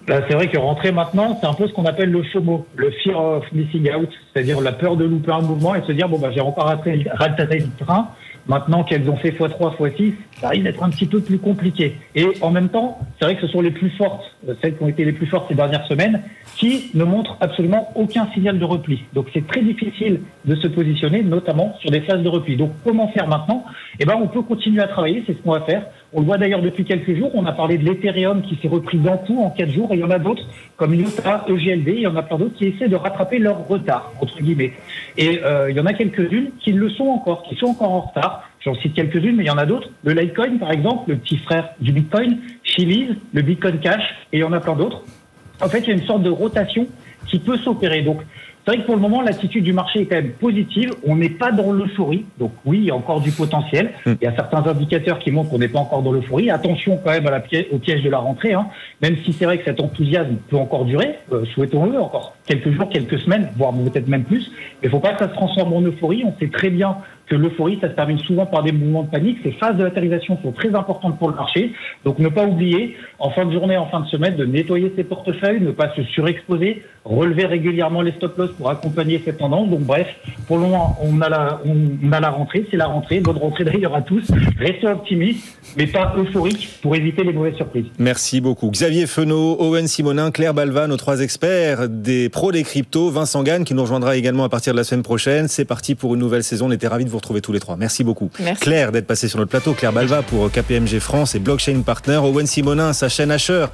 C'est 0.10 0.34
vrai 0.34 0.48
que 0.48 0.58
rentrer 0.58 0.92
maintenant, 0.92 1.38
c'est 1.40 1.46
un 1.46 1.54
peu 1.54 1.68
ce 1.68 1.74
qu'on 1.74 1.86
appelle 1.86 2.10
le 2.10 2.24
FOMO, 2.24 2.66
le 2.76 2.90
fear 3.04 3.24
of 3.24 3.52
missing 3.52 3.92
out, 3.94 4.10
c'est-à-dire 4.34 4.60
la 4.60 4.72
peur 4.72 4.96
de 4.98 5.06
louper 5.06 5.32
un 5.32 5.42
mouvement 5.42 5.76
et 5.76 5.82
se 5.84 5.92
dire 5.92 6.10
bon 6.10 6.18
bah 6.18 6.32
j'ai 6.34 6.42
encore 6.42 6.66
raté, 6.66 7.06
raté 7.14 7.60
le 7.60 7.86
train. 7.86 8.10
Maintenant 8.48 8.84
qu'elles 8.84 9.08
ont 9.08 9.18
fait 9.18 9.30
x3, 9.30 9.78
x6, 9.78 10.14
ça 10.42 10.50
risque 10.50 10.64
d'être 10.64 10.82
un 10.82 10.90
petit 10.90 11.06
peu 11.06 11.20
plus 11.22 11.38
compliqué. 11.38 11.98
Et 12.16 12.26
en 12.42 12.50
même 12.50 12.70
temps, 12.70 12.98
c'est 13.20 13.26
vrai 13.26 13.36
que 13.36 13.42
ce 13.42 13.48
sont 13.48 13.62
les 13.62 13.70
plus 13.70 13.92
fortes, 13.92 14.24
celles 14.62 14.76
qui 14.76 14.82
ont 14.82 14.88
été 14.88 15.06
les 15.06 15.12
plus 15.12 15.28
fortes 15.28 15.48
ces 15.50 15.54
dernières 15.54 15.86
semaines, 15.86 16.24
qui 16.58 16.90
ne 16.96 17.04
montrent 17.04 17.38
absolument 17.42 17.92
aucun 17.94 18.28
signal 18.34 18.58
de 18.58 18.66
repli. 18.66 19.04
Donc 19.14 19.28
c'est 19.34 19.46
très 19.46 19.62
difficile 19.62 20.22
de 20.46 20.56
se 20.56 20.68
positionner, 20.68 21.22
notamment 21.22 21.76
sur 21.80 21.92
des 21.92 22.02
phases 22.02 22.24
de 22.24 22.30
repli. 22.30 22.58
Donc 22.58 22.72
comment 22.84 23.10
faire 23.10 23.28
maintenant? 23.28 23.64
Eh 24.00 24.06
ben 24.06 24.18
on 24.20 24.28
peut 24.28 24.42
continuer 24.42 24.82
à 24.82 24.88
travailler, 24.88 25.24
c'est 25.28 25.34
ce 25.34 25.44
qu'on 25.44 25.52
va 25.52 25.62
faire. 25.62 25.86
On 26.12 26.22
le 26.22 26.26
voit 26.26 26.40
d'ailleurs 26.40 26.62
depuis 26.62 26.86
quelques 26.86 27.16
jours. 27.16 27.30
On 27.36 27.46
a 27.46 27.52
parlé 27.52 27.78
de 27.78 27.86
l'Ethereum 27.86 28.42
qui 28.42 28.58
s'est 28.62 28.68
repris 28.68 28.98
d'un 28.98 29.18
coup 29.18 29.44
en 29.44 29.52
quatre 29.52 29.72
jours, 29.72 29.92
et 29.92 29.96
il 29.96 30.00
y 30.00 30.04
en 30.04 30.10
a 30.10 30.18
d'autres 30.18 30.44
comme 30.76 30.96
IOTA, 30.96 31.46
EGLD. 31.48 31.88
Il 31.88 32.02
y 32.02 32.08
en 32.08 32.16
a 32.16 32.24
plein 32.24 32.38
d'autres 32.38 32.56
qui 32.56 32.66
essaient 32.66 32.88
de 32.88 32.96
rattraper 32.96 33.38
leur 33.38 33.68
retard 33.68 34.12
entre 34.20 34.42
guillemets. 34.42 34.74
Et 35.18 35.42
euh, 35.44 35.70
il 35.70 35.78
y 35.78 35.80
en 35.80 35.86
a 35.86 35.94
quelques-unes 35.94 36.50
qui 36.60 36.72
le 36.72 36.90
sont 36.90 37.08
encore, 37.08 37.44
qui 37.44 37.56
sont 37.56 37.68
encore 37.68 37.92
en 37.92 38.02
retard. 38.02 38.50
J'en 38.62 38.74
cite 38.76 38.96
quelques-unes, 38.96 39.36
mais 39.36 39.44
il 39.44 39.48
y 39.48 39.52
en 39.52 39.58
a 39.58 39.66
d'autres. 39.66 39.90
Le 40.04 40.14
Litecoin, 40.14 40.58
par 40.58 40.72
exemple, 40.72 41.12
le 41.12 41.18
petit 41.18 41.38
frère 41.38 41.70
du 41.80 41.92
Bitcoin, 41.92 42.40
Chiliz, 42.64 43.16
le 43.34 43.42
Bitcoin 43.42 43.80
Cash, 43.80 44.04
et 44.34 44.38
il 44.38 44.40
y 44.40 44.44
en 44.44 44.52
a 44.52 44.60
plein 44.60 44.76
d'autres. 44.76 45.04
En 45.62 45.70
fait, 45.70 45.80
il 45.80 45.88
y 45.90 45.92
a 45.92 45.94
une 45.94 46.06
sorte 46.06 46.24
de 46.24 46.30
rotation 46.30 46.88
qui 47.28 47.40
peut 47.40 47.58
s'opérer. 47.58 48.02
Donc, 48.02 48.22
c'est 48.70 48.76
vrai 48.76 48.84
que 48.84 48.86
pour 48.86 48.98
le 48.98 49.02
moment, 49.02 49.24
l'attitude 49.24 49.64
du 49.64 49.74
marché 49.74 50.02
est 50.02 50.06
quand 50.06 50.18
même 50.18 50.34
positive. 50.34 50.92
On 51.04 51.16
n'est 51.16 51.32
pas 51.32 51.52
dans 51.52 51.72
l'euphorie. 51.72 52.26
Donc 52.38 52.52
oui, 52.66 52.78
il 52.78 52.84
y 52.84 52.92
a 52.92 52.96
encore 52.96 53.20
du 53.20 53.32
potentiel. 53.32 53.94
Il 54.06 54.18
y 54.22 54.28
a 54.28 54.36
certains 54.36 54.64
indicateurs 54.64 55.18
qui 55.18 55.32
montrent 55.32 55.50
qu'on 55.50 55.58
n'est 55.58 55.70
pas 55.70 55.80
encore 55.80 56.04
dans 56.04 56.12
l'euphorie. 56.12 56.52
Attention 56.52 57.00
quand 57.04 57.10
même 57.10 57.26
à 57.26 57.32
la 57.32 57.40
piège, 57.40 57.66
au 57.72 57.80
piège 57.80 58.04
de 58.04 58.12
la 58.12 58.20
rentrée. 58.20 58.54
Hein. 58.54 58.68
Même 59.02 59.18
si 59.26 59.34
c'est 59.34 59.46
vrai 59.46 59.58
que 59.58 59.66
cet 59.66 59.80
enthousiasme 59.80 60.36
peut 60.50 60.58
encore 60.58 60.86
durer, 60.86 61.16
euh, 61.32 61.46
souhaitons-le 61.46 62.00
encore 62.00 62.36
quelques 62.46 62.70
jours, 62.70 62.90
quelques 62.90 63.20
semaines, 63.20 63.50
voire 63.58 63.74
peut-être 63.74 64.08
même 64.08 64.24
plus. 64.24 64.52
Mais 64.84 64.88
il 64.88 64.90
faut 64.92 65.00
pas 65.00 65.14
que 65.14 65.20
ça 65.20 65.30
se 65.30 65.34
transforme 65.34 65.74
en 65.74 65.82
euphorie. 65.82 66.24
On 66.24 66.38
sait 66.40 66.50
très 66.50 66.70
bien 66.70 66.98
que 67.30 67.36
l'euphorie, 67.36 67.78
ça 67.80 67.90
se 67.90 67.94
termine 67.94 68.20
souvent 68.20 68.46
par 68.46 68.64
des 68.64 68.72
mouvements 68.72 69.04
de 69.04 69.10
panique. 69.10 69.38
Ces 69.44 69.52
phases 69.52 69.78
de 69.78 69.84
latérisation 69.84 70.38
sont 70.42 70.52
très 70.52 70.74
importantes 70.76 71.18
pour 71.20 71.30
le 71.30 71.36
marché. 71.36 71.74
Donc 72.04 72.20
ne 72.20 72.28
pas 72.28 72.46
oublier, 72.46 72.98
en 73.20 73.30
fin 73.30 73.46
de 73.46 73.52
journée, 73.52 73.78
en 73.78 73.88
fin 73.88 74.02
de 74.02 74.08
semaine, 74.08 74.36
de 74.36 74.46
nettoyer 74.46 74.92
ses 74.96 75.04
portefeuilles, 75.04 75.62
ne 75.62 75.72
pas 75.72 75.94
se 75.96 76.04
surexposer, 76.04 76.84
relever 77.06 77.46
régulièrement 77.46 78.02
les 78.02 78.12
stop-loss 78.14 78.52
pour 78.54 78.70
accompagner 78.70 79.22
cette 79.24 79.38
tendance. 79.38 79.70
Donc 79.70 79.82
bref, 79.82 80.08
pour 80.48 80.58
le 80.58 80.64
moment, 80.64 80.98
on 81.02 81.22
a 81.22 81.30
la, 81.30 81.62
on 81.66 82.12
a 82.12 82.20
la 82.20 82.30
rentrée, 82.30 82.66
c'est 82.72 82.78
la 82.78 82.88
rentrée. 82.88 83.20
Bonne 83.20 83.38
rentrée 83.38 83.64
d'ailleurs 83.64 83.96
à 83.96 84.02
tous. 84.02 84.32
Restez 84.58 84.88
optimistes, 84.88 85.60
mais 85.78 85.86
pas 85.86 86.14
euphoriques 86.18 86.80
pour 86.82 86.96
éviter 86.96 87.24
les 87.24 87.34
mauvaises 87.34 87.56
surprises. 87.56 87.86
Merci 88.00 88.42
beaucoup. 88.42 88.72
Xavier 88.72 89.06
Fenot, 89.06 89.58
Owen 89.60 89.88
Simonin, 89.88 90.32
Claire 90.32 90.56
Balva, 90.56 90.88
nos 90.88 90.98
trois 90.98 91.22
experts 91.22 91.88
des 91.90 92.30
pros 92.30 92.52
des 92.52 92.64
cryptos, 92.64 93.12
Vincent 93.12 93.44
Gann 93.44 93.64
qui 93.64 93.76
nous 93.76 93.82
rejoindra 93.82 94.16
également 94.16 94.46
à 94.46 94.50
partir 94.50 94.74
de 94.74 94.78
la 94.78 94.84
semaine 94.84 95.04
prochaine. 95.04 95.48
C'est 95.48 95.66
parti 95.66 95.94
pour 95.94 96.16
une 96.16 96.20
nouvelle 96.20 96.44
saison. 96.44 96.68
On 96.68 96.72
était 96.72 96.88
ravis 96.88 97.06
de 97.06 97.10
vous 97.10 97.19
retrouver 97.20 97.42
tous 97.42 97.52
les 97.52 97.60
trois. 97.60 97.76
Merci 97.78 98.04
beaucoup. 98.04 98.30
Merci. 98.40 98.62
Claire 98.62 98.92
d'être 98.92 99.08
passée 99.08 99.28
sur 99.28 99.40
notre 99.40 99.52
plateau. 99.52 99.74
Claire 99.74 99.94
Balva 99.94 100.22
pour 100.22 100.52
KPMG 100.52 101.00
France 101.00 101.36
et 101.36 101.40
Blockchain 101.40 101.82
Partner. 101.86 102.18
Owen 102.18 102.48
Simonin, 102.48 102.94
sa 102.94 103.10
chaîne 103.10 103.32
Asher 103.32 103.68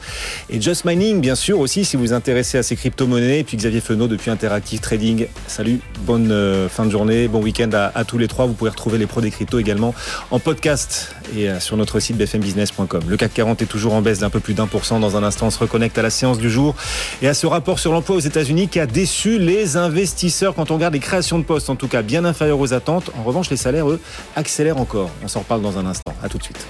et 0.50 0.62
Just 0.62 0.86
Mining, 0.86 1.22
bien 1.22 1.36
sûr 1.36 1.60
aussi, 1.60 1.86
si 1.86 1.96
vous 1.96 2.04
vous 2.04 2.14
intéressez 2.14 2.58
à 2.58 2.64
ces 2.64 2.76
crypto-monnaies. 2.76 3.40
Et 3.40 3.44
puis 3.44 3.58
Xavier 3.58 3.82
Fenot 3.82 4.08
depuis 4.08 4.32
Interactive 4.32 4.80
Trading. 4.80 5.28
Salut, 5.48 5.80
bonne 6.06 6.32
euh, 6.32 6.70
fin 6.70 6.86
de 6.86 6.92
journée, 6.92 7.28
bon 7.28 7.42
week-end 7.42 7.70
à, 7.74 7.92
à, 7.96 8.04
tous 8.04 8.18
les 8.18 8.28
trois. 8.28 8.46
Vous 8.46 8.54
pouvez 8.54 8.70
retrouver 8.70 8.98
les 8.98 9.08
pros 9.08 9.22
des 9.22 9.32
cryptos 9.32 9.60
également 9.60 9.94
en 10.32 10.40
podcast 10.40 11.16
et 11.36 11.50
euh, 11.50 11.60
sur 11.60 11.78
notre 11.78 12.00
site 12.00 12.18
bfmbusiness.com. 12.18 13.02
Le 13.08 13.18
CAC 13.18 13.34
40 13.34 13.62
est 13.62 13.66
toujours 13.66 13.94
en 13.94 14.02
baisse 14.02 14.20
d'un 14.20 14.30
peu 14.30 14.40
plus 14.40 14.54
d'un 14.54 14.68
pour 14.68 14.86
cent. 14.86 15.00
Dans 15.00 15.18
un 15.18 15.24
instant, 15.24 15.48
on 15.48 15.52
se 15.52 15.60
reconnecte 15.60 15.98
à 15.98 16.02
la 16.02 16.10
séance 16.10 16.38
du 16.38 16.50
jour 16.50 16.76
et 17.22 17.28
à 17.28 17.34
ce 17.34 17.48
rapport 17.48 17.80
sur 17.80 17.92
l'emploi 17.92 18.16
aux 18.16 18.22
États-Unis 18.22 18.68
qui 18.68 18.80
a 18.80 18.86
déçu 18.86 19.38
les 19.40 19.78
investisseurs 19.78 20.56
quand 20.56 20.72
on 20.72 20.76
regarde 20.76 20.94
les 20.94 21.00
créations 21.00 21.40
de 21.40 21.44
postes, 21.44 21.70
en 21.70 21.76
tout 21.76 21.88
cas 21.88 22.02
bien 22.02 22.26
inférieures 22.26 22.60
aux 22.60 22.74
attentes. 22.74 23.12
En 23.18 23.24
les 23.50 23.58
salaires, 23.58 23.90
eux, 23.90 24.00
accélèrent 24.36 24.78
encore. 24.78 25.10
On 25.24 25.28
s'en 25.28 25.40
reparle 25.40 25.62
dans 25.62 25.78
un 25.78 25.86
instant. 25.86 26.14
À 26.24 26.30
tout 26.30 26.38
de 26.38 26.44
suite. 26.44 26.66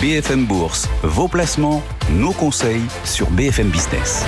BFM 0.00 0.44
Bourse, 0.44 0.88
vos 1.02 1.28
placements, 1.28 1.82
nos 2.10 2.32
conseils 2.32 2.84
sur 3.04 3.28
BFM 3.30 3.68
Business. 3.68 4.24